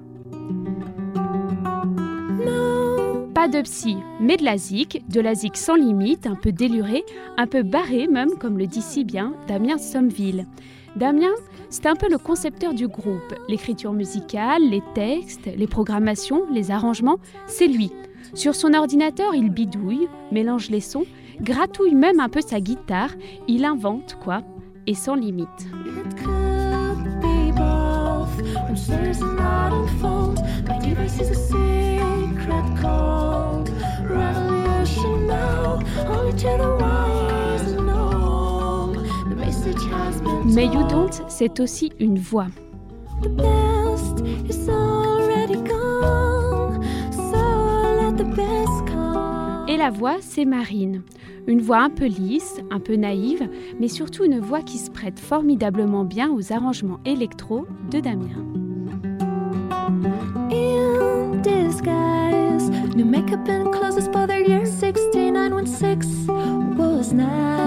Pas 3.32 3.48
de 3.48 3.62
psy, 3.62 3.96
mais 4.20 4.36
de 4.36 4.44
la 4.44 4.58
zik, 4.58 5.04
de 5.08 5.22
la 5.22 5.34
zik 5.34 5.56
sans 5.56 5.76
limite, 5.76 6.26
un 6.26 6.34
peu 6.34 6.52
délurée, 6.52 7.04
un 7.38 7.46
peu 7.46 7.62
barrée 7.62 8.08
même, 8.08 8.36
comme 8.38 8.58
le 8.58 8.66
dit 8.66 8.82
si 8.82 9.04
bien 9.04 9.32
Damien 9.48 9.78
Sommeville. 9.78 10.44
Damien, 10.96 11.32
c'est 11.70 11.86
un 11.86 11.96
peu 11.96 12.10
le 12.10 12.18
concepteur 12.18 12.74
du 12.74 12.88
groupe. 12.88 13.34
L'écriture 13.48 13.94
musicale, 13.94 14.68
les 14.68 14.82
textes, 14.94 15.46
les 15.46 15.66
programmations, 15.66 16.42
les 16.52 16.70
arrangements, 16.70 17.16
c'est 17.46 17.68
lui. 17.68 17.90
Sur 18.34 18.54
son 18.54 18.74
ordinateur, 18.74 19.34
il 19.34 19.50
bidouille, 19.50 20.08
mélange 20.30 20.70
les 20.70 20.80
sons, 20.80 21.04
gratouille 21.40 21.94
même 21.94 22.20
un 22.20 22.28
peu 22.28 22.40
sa 22.40 22.60
guitare, 22.60 23.10
il 23.48 23.64
invente 23.64 24.16
quoi, 24.22 24.42
et 24.86 24.94
sans 24.94 25.14
limite. 25.14 25.48
Mais 40.46 40.66
You. 40.66 40.86
Don't, 40.88 41.22
c'est 41.28 41.60
aussi 41.60 41.92
une 41.98 42.18
voix. 42.18 42.48
La 49.80 49.88
voix, 49.88 50.16
c'est 50.20 50.44
Marine. 50.44 51.02
Une 51.46 51.62
voix 51.62 51.78
un 51.78 51.88
peu 51.88 52.04
lisse, 52.04 52.60
un 52.70 52.80
peu 52.80 52.96
naïve, 52.96 53.48
mais 53.80 53.88
surtout 53.88 54.24
une 54.24 54.38
voix 54.38 54.60
qui 54.60 54.76
se 54.76 54.90
prête 54.90 55.18
formidablement 55.18 56.04
bien 56.04 56.30
aux 56.30 56.52
arrangements 56.52 57.00
électro 57.06 57.66
de 57.90 57.98
Damien. 57.98 58.44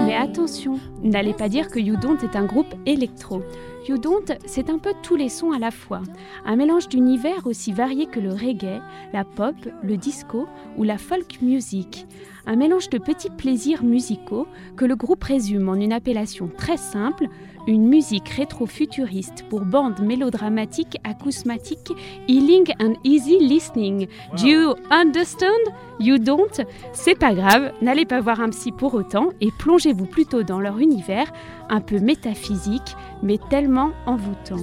Mais 0.06 0.14
attention, 0.14 0.80
n'allez 1.02 1.32
pas 1.32 1.48
dire 1.48 1.68
que 1.68 1.78
You 1.78 1.96
Don't 1.96 2.18
est 2.22 2.36
un 2.36 2.44
groupe 2.44 2.74
électro. 2.86 3.42
You 3.88 3.98
Don't, 3.98 4.32
c'est 4.46 4.70
un 4.70 4.78
peu 4.78 4.92
tous 5.02 5.14
les 5.14 5.28
sons 5.28 5.52
à 5.52 5.58
la 5.58 5.70
fois. 5.70 6.02
Un 6.44 6.56
mélange 6.56 6.88
d'univers 6.88 7.46
aussi 7.46 7.72
varié 7.72 8.06
que 8.06 8.18
le 8.18 8.32
reggae, 8.32 8.80
la 9.12 9.24
pop, 9.24 9.54
le 9.82 9.96
disco 9.96 10.46
ou 10.76 10.82
la 10.82 10.98
folk 10.98 11.40
music. 11.40 12.06
Un 12.46 12.56
mélange 12.56 12.90
de 12.90 12.98
petits 12.98 13.30
plaisirs 13.30 13.84
musicaux 13.84 14.46
que 14.76 14.84
le 14.84 14.96
groupe 14.96 15.22
résume 15.22 15.68
en 15.68 15.74
une 15.74 15.92
appellation 15.92 16.48
très 16.48 16.76
simple, 16.76 17.28
une 17.66 17.88
musique 17.88 18.28
rétro-futuriste 18.28 19.44
pour 19.48 19.64
bandes 19.64 20.00
mélodramatiques 20.00 20.98
acousmatiques 21.04 21.92
healing 22.28 22.66
and 22.80 22.94
easy 23.04 23.38
listening. 23.38 24.06
Do 24.36 24.46
you 24.46 24.74
understand? 24.90 25.72
You 26.00 26.18
don't? 26.18 26.64
C'est 26.92 27.14
pas 27.14 27.34
grave, 27.34 27.72
n'allez 27.80 28.04
pas 28.04 28.20
voir 28.20 28.40
un 28.40 28.50
psy 28.50 28.72
pour 28.72 28.94
autant 28.94 29.30
et 29.40 29.50
plongez-vous 29.58 30.06
plutôt 30.06 30.42
dans 30.42 30.60
leur 30.60 30.78
univers, 30.78 31.32
un 31.70 31.80
peu 31.80 32.00
métaphysique, 32.00 32.96
mais 33.22 33.38
tellement 33.48 33.92
envoûtant. 34.06 34.56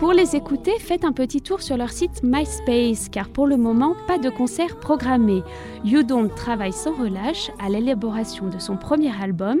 Pour 0.00 0.14
les 0.14 0.34
écouter, 0.34 0.72
faites 0.78 1.04
un 1.04 1.12
petit 1.12 1.42
tour 1.42 1.60
sur 1.60 1.76
leur 1.76 1.90
site 1.90 2.22
MySpace, 2.22 3.10
car 3.10 3.28
pour 3.28 3.46
le 3.46 3.58
moment, 3.58 3.94
pas 4.06 4.16
de 4.16 4.30
concert 4.30 4.80
programmé. 4.80 5.42
You 5.84 6.04
Don't 6.04 6.34
travaille 6.34 6.72
sans 6.72 6.94
relâche 6.94 7.50
à 7.58 7.68
l'élaboration 7.68 8.48
de 8.48 8.58
son 8.58 8.78
premier 8.78 9.12
album, 9.22 9.58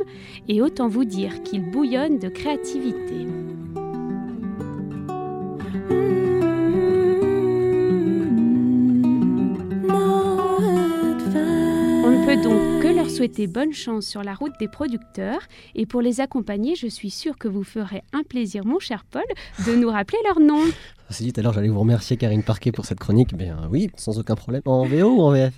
et 0.48 0.62
autant 0.62 0.88
vous 0.88 1.04
dire 1.04 1.42
qu'il 1.42 1.70
bouillonne 1.70 2.18
de 2.18 2.30
créativité. 2.30 3.26
Bonne 13.46 13.72
chance 13.72 14.06
sur 14.06 14.22
la 14.22 14.34
route 14.34 14.52
des 14.58 14.68
producteurs, 14.68 15.40
et 15.74 15.86
pour 15.86 16.00
les 16.00 16.20
accompagner, 16.20 16.74
je 16.74 16.86
suis 16.86 17.10
sûre 17.10 17.36
que 17.36 17.48
vous 17.48 17.64
ferez 17.64 18.02
un 18.12 18.22
plaisir, 18.22 18.64
mon 18.64 18.78
cher 18.78 19.04
Paul, 19.04 19.24
de 19.66 19.74
nous 19.74 19.90
rappeler 19.90 20.18
leur 20.24 20.40
nom. 20.40 20.62
Ceci 21.10 21.24
dit, 21.24 21.32
tout 21.32 21.40
à 21.40 21.42
l'heure, 21.42 21.52
j'allais 21.52 21.68
vous 21.68 21.80
remercier, 21.80 22.16
Karine 22.16 22.44
Parquet, 22.44 22.70
pour 22.70 22.84
cette 22.86 23.00
chronique. 23.00 23.32
Mais 23.36 23.50
euh, 23.50 23.54
oui, 23.70 23.90
sans 23.96 24.18
aucun 24.18 24.36
problème. 24.36 24.62
En 24.64 24.84
VO 24.86 25.16
ou 25.16 25.20
en 25.22 25.32
VF 25.32 25.52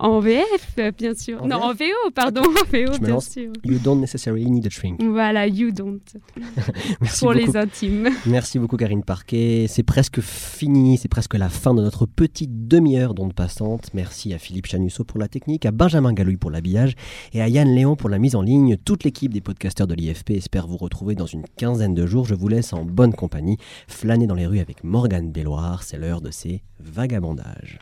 En 0.00 0.18
VF, 0.18 0.78
bien 0.98 1.14
sûr. 1.14 1.40
En 1.42 1.46
non, 1.46 1.58
VF? 1.58 1.64
en 1.64 1.72
VO, 1.74 2.10
pardon, 2.14 2.40
en 2.42 2.50
VO, 2.50 2.92
Je 2.94 3.00
me 3.00 3.04
bien 3.06 3.08
lance. 3.14 3.28
sûr. 3.30 3.52
You 3.64 3.78
don't 3.78 4.00
necessarily 4.00 4.50
need 4.50 4.66
a 4.66 4.70
shrink. 4.70 5.00
Voilà, 5.02 5.46
you 5.46 5.70
don't. 5.70 6.00
Merci 7.00 7.20
pour 7.24 7.32
beaucoup. 7.34 7.46
les 7.46 7.56
intimes. 7.56 8.08
Merci 8.26 8.58
beaucoup 8.58 8.76
Karine 8.76 9.04
Parquet. 9.04 9.66
C'est 9.68 9.84
presque 9.84 10.20
fini, 10.20 10.98
c'est 10.98 11.08
presque 11.08 11.34
la 11.34 11.48
fin 11.50 11.72
de 11.72 11.82
notre 11.82 12.06
petite 12.06 12.66
demi-heure 12.66 13.14
d'onde 13.14 13.32
passante. 13.32 13.90
Merci 13.94 14.34
à 14.34 14.38
Philippe 14.38 14.66
Chanusso 14.66 15.04
pour 15.04 15.20
la 15.20 15.28
technique, 15.28 15.66
à 15.66 15.70
Benjamin 15.70 16.12
Galouille 16.14 16.36
pour 16.36 16.50
l'habillage 16.50 16.94
et 17.32 17.40
à 17.42 17.48
Yann 17.48 17.68
Léon 17.68 17.94
pour 17.94 18.08
la 18.10 18.18
mise 18.18 18.34
en 18.34 18.42
ligne. 18.42 18.76
Toute 18.76 19.04
l'équipe 19.04 19.32
des 19.32 19.40
podcasteurs 19.40 19.86
de 19.86 19.94
l'IFP 19.94 20.30
espère 20.32 20.66
vous 20.66 20.76
retrouver 20.76 21.14
dans 21.14 21.26
une 21.26 21.44
quinzaine 21.56 21.94
de 21.94 22.06
jours. 22.06 22.26
Je 22.26 22.34
vous 22.34 22.48
laisse 22.48 22.72
en 22.72 22.84
bonne 22.84 23.14
compagnie, 23.14 23.56
flâner 23.86 24.26
dans 24.26 24.34
les 24.34 24.46
rues 24.46 24.58
avec 24.58 24.82
Morgane 24.96 25.30
Belloir. 25.30 25.82
C'est 25.82 25.98
l'heure 25.98 26.22
de 26.22 26.30
ces 26.30 26.62
vagabondages. 26.80 27.80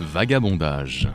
Vagabondage. 0.00 1.08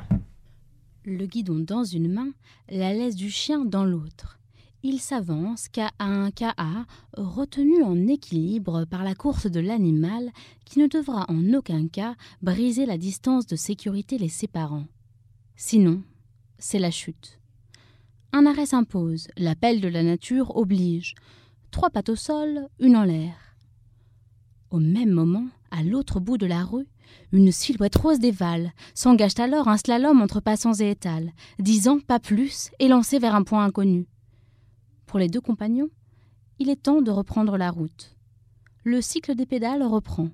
Le 1.04 1.26
guidon 1.26 1.60
dans 1.60 1.84
une 1.84 2.10
main, 2.10 2.30
la 2.70 2.94
laisse 2.94 3.18
du 3.18 3.30
chien 3.30 3.66
dans 3.66 3.84
l'autre. 3.84 4.40
Il 4.82 5.02
s'avance 5.02 5.68
qu'à 5.68 5.92
un 6.00 6.32
KA 6.32 6.86
retenu 7.18 7.84
en 7.84 8.08
équilibre 8.08 8.86
par 8.86 9.04
la 9.04 9.14
course 9.14 9.48
de 9.48 9.60
l'animal 9.60 10.32
qui 10.64 10.80
ne 10.80 10.88
devra 10.88 11.26
en 11.28 11.54
aucun 11.54 11.90
cas 11.90 12.16
briser 12.42 12.86
la 12.86 12.98
distance 12.98 13.46
de 13.46 13.58
sécurité 13.58 14.18
les 14.18 14.30
séparant. 14.30 14.86
Sinon, 15.58 16.02
c'est 16.60 16.80
la 16.80 16.92
chute. 16.92 17.42
Un 18.32 18.46
arrêt 18.46 18.68
s'impose, 18.68 19.28
l'appel 19.36 19.82
de 19.82 19.90
la 19.90 20.04
nature 20.04 20.56
oblige. 20.56 21.14
Trois 21.72 21.90
pattes 21.90 22.10
au 22.10 22.18
sol, 22.18 22.68
une 22.80 22.98
en 22.98 23.04
l'air. 23.06 23.34
Au 24.72 24.80
même 24.80 25.12
moment, 25.12 25.48
à 25.72 25.84
l'autre 25.84 26.20
bout 26.20 26.38
de 26.38 26.46
la 26.46 26.66
rue, 26.66 26.88
une 27.32 27.52
silhouette 27.52 27.96
rose 27.96 28.20
dévale, 28.20 28.74
s'engage 28.94 29.40
alors 29.40 29.70
un 29.70 29.78
slalom 29.78 30.22
entre 30.22 30.42
passants 30.42 30.74
et 30.74 30.92
étals, 30.92 31.32
dix 31.60 31.88
ans, 31.88 32.00
pas 32.00 32.20
plus, 32.20 32.72
élancé 32.80 33.20
vers 33.20 33.36
un 33.36 33.44
point 33.44 33.64
inconnu. 33.64 34.06
Pour 35.06 35.18
les 35.18 35.30
deux 35.30 35.40
compagnons, 35.40 35.90
il 36.60 36.70
est 36.70 36.84
temps 36.84 37.02
de 37.02 37.12
reprendre 37.12 37.58
la 37.58 37.72
route. 37.72 38.16
Le 38.84 39.02
cycle 39.02 39.36
des 39.36 39.46
pédales 39.46 39.84
reprend. 39.84 40.30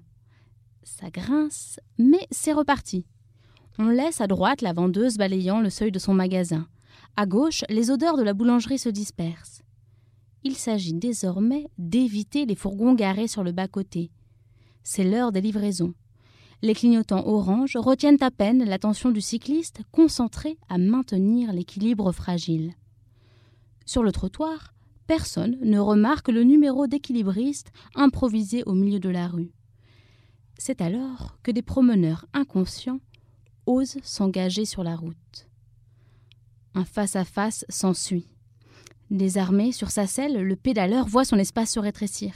Ça 0.84 1.12
grince, 1.12 1.80
mais 2.00 2.26
c'est 2.32 2.54
reparti. 2.54 3.06
On 3.78 3.90
laisse 3.90 4.22
à 4.22 4.28
droite 4.28 4.62
la 4.62 4.74
vendeuse 4.74 5.18
balayant 5.18 5.62
le 5.62 5.70
seuil 5.70 5.92
de 5.92 6.00
son 6.00 6.16
magasin. 6.16 6.68
À 7.16 7.28
gauche, 7.28 7.64
les 7.70 7.92
odeurs 7.92 8.18
de 8.18 8.24
la 8.24 8.34
boulangerie 8.34 8.80
se 8.80 8.90
dispersent. 8.90 9.62
Il 10.44 10.56
s'agit 10.56 10.94
désormais 10.94 11.68
d'éviter 11.78 12.46
les 12.46 12.56
fourgons 12.56 12.94
garés 12.94 13.28
sur 13.28 13.44
le 13.44 13.52
bas-côté. 13.52 14.12
C'est 14.84 15.04
l'heure 15.04 15.32
des 15.32 15.42
livraisons. 15.42 15.94
Les 16.62 16.74
clignotants 16.74 17.28
orange 17.28 17.76
retiennent 17.76 18.22
à 18.22 18.32
peine 18.32 18.64
l'attention 18.64 19.12
du 19.12 19.22
cycliste 19.22 19.82
concentré 19.92 20.58
à 20.70 20.78
maintenir 20.78 21.54
l'équilibre 21.54 22.12
fragile. 22.12 22.74
Sur 23.86 24.02
le 24.02 24.12
trottoir, 24.12 24.74
personne 25.06 25.58
ne 25.62 25.80
remarque 25.80 26.30
le 26.30 26.44
numéro 26.44 26.88
d'équilibriste 26.88 27.72
improvisé 27.96 28.64
au 28.64 28.74
milieu 28.74 29.00
de 29.00 29.10
la 29.10 29.28
rue. 29.28 29.52
C'est 30.58 30.82
alors 30.82 31.38
que 31.44 31.52
des 31.52 31.62
promeneurs 31.62 32.26
inconscients 32.34 33.00
osent 33.66 34.00
s'engager 34.02 34.66
sur 34.66 34.84
la 34.84 34.96
route. 34.96 35.48
Un 36.74 36.86
face-à-face 36.86 37.66
s'ensuit. 37.70 38.28
Désarmé 39.10 39.72
sur 39.72 39.90
sa 39.90 40.06
selle, 40.06 40.42
le 40.42 40.56
pédaleur 40.56 41.08
voit 41.08 41.26
son 41.26 41.38
espace 41.38 41.72
se 41.72 41.80
rétrécir. 41.80 42.34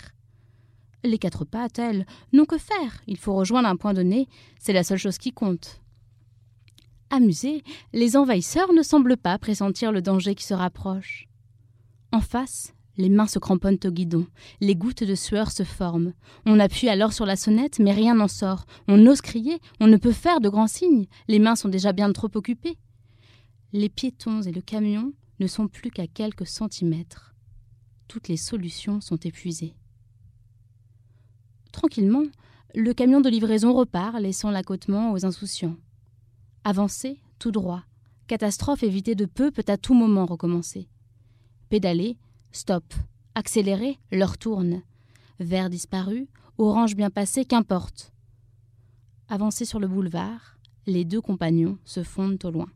Les 1.04 1.18
quatre 1.18 1.46
pattes, 1.46 1.80
elles, 1.80 2.06
n'ont 2.32 2.46
que 2.46 2.58
faire. 2.58 3.02
Il 3.08 3.18
faut 3.18 3.34
rejoindre 3.34 3.68
un 3.68 3.76
point 3.76 3.94
donné, 3.94 4.28
c'est 4.60 4.74
la 4.74 4.84
seule 4.84 5.00
chose 5.00 5.18
qui 5.18 5.32
compte. 5.32 5.82
Amusés, 7.10 7.64
les 7.92 8.16
envahisseurs 8.16 8.72
ne 8.72 8.84
semblent 8.84 9.18
pas 9.18 9.38
pressentir 9.38 9.92
le 9.92 10.02
danger 10.02 10.36
qui 10.36 10.46
se 10.46 10.54
rapproche. 10.54 11.28
En 12.14 12.22
face, 12.22 12.74
Les 12.98 13.10
mains 13.10 13.28
se 13.28 13.40
cramponnent 13.40 13.80
au 13.86 13.90
guidon, 13.90 14.28
les 14.60 14.76
gouttes 14.76 15.04
de 15.04 15.16
sueur 15.16 15.50
se 15.52 15.64
forment. 15.64 16.14
On 16.46 16.60
appuie 16.60 16.90
alors 16.90 17.14
sur 17.14 17.26
la 17.26 17.38
sonnette, 17.38 17.80
mais 17.80 17.94
rien 17.94 18.16
n'en 18.16 18.28
sort. 18.28 18.66
On 18.88 19.08
ose 19.08 19.22
crier, 19.22 19.60
on 19.80 19.88
ne 19.88 19.98
peut 19.98 20.12
faire 20.12 20.42
de 20.42 20.50
grands 20.50 20.68
signes, 20.68 21.08
les 21.28 21.40
mains 21.40 21.56
sont 21.56 21.70
déjà 21.70 21.94
bien 21.94 22.12
trop 22.12 22.30
occupées. 22.36 22.78
Les 23.72 23.90
piétons 23.90 24.42
et 24.42 24.52
le 24.52 24.62
camion 24.62 25.14
ne 25.41 25.47
sont 25.47 25.67
plus 25.67 25.89
qu'à 25.89 26.06
quelques 26.06 26.45
centimètres. 26.45 27.34
Toutes 28.08 28.27
les 28.27 28.38
solutions 28.38 29.01
sont 29.01 29.17
épuisées. 29.17 29.73
Tranquillement, 31.71 32.25
le 32.75 32.93
camion 32.93 33.21
de 33.21 33.30
livraison 33.30 33.73
repart, 33.73 34.19
laissant 34.19 34.51
l'accotement 34.51 35.12
aux 35.12 35.25
insouciants. 35.25 35.77
Avancer, 36.63 37.19
tout 37.39 37.51
droit. 37.51 37.84
Catastrophe 38.27 38.84
évitée 38.84 39.15
de 39.15 39.25
peu 39.25 39.49
peut 39.49 39.65
à 39.67 39.77
tout 39.77 39.95
moment 39.95 40.27
recommencer. 40.27 40.88
Pédaler, 41.69 42.17
stop. 42.51 42.93
Accélérer, 43.34 43.97
l'heure 44.12 44.38
tourne. 44.38 44.84
Vert 45.39 45.71
disparu, 45.71 46.27
orange 46.60 46.95
bien 46.95 47.10
passé, 47.10 47.45
qu'importe. 47.45 48.13
Avancer 49.27 49.65
sur 49.65 49.80
le 49.80 49.88
boulevard, 49.88 50.58
les 50.86 51.04
deux 51.04 51.21
compagnons 51.21 51.80
se 51.84 52.04
fondent 52.04 52.43
au 52.45 52.51
loin. 52.51 52.69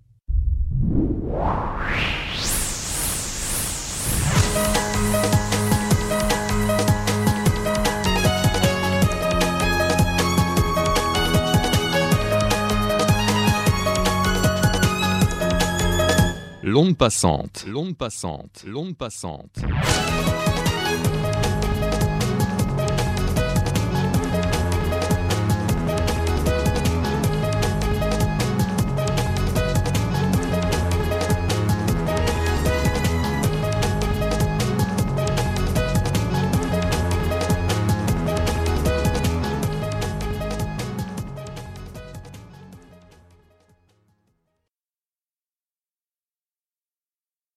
L'onde 16.67 16.95
passante, 16.95 17.67
l'onde 17.67 17.93
passante, 17.93 18.63
l'onde 18.65 18.95
passante. 18.95 19.61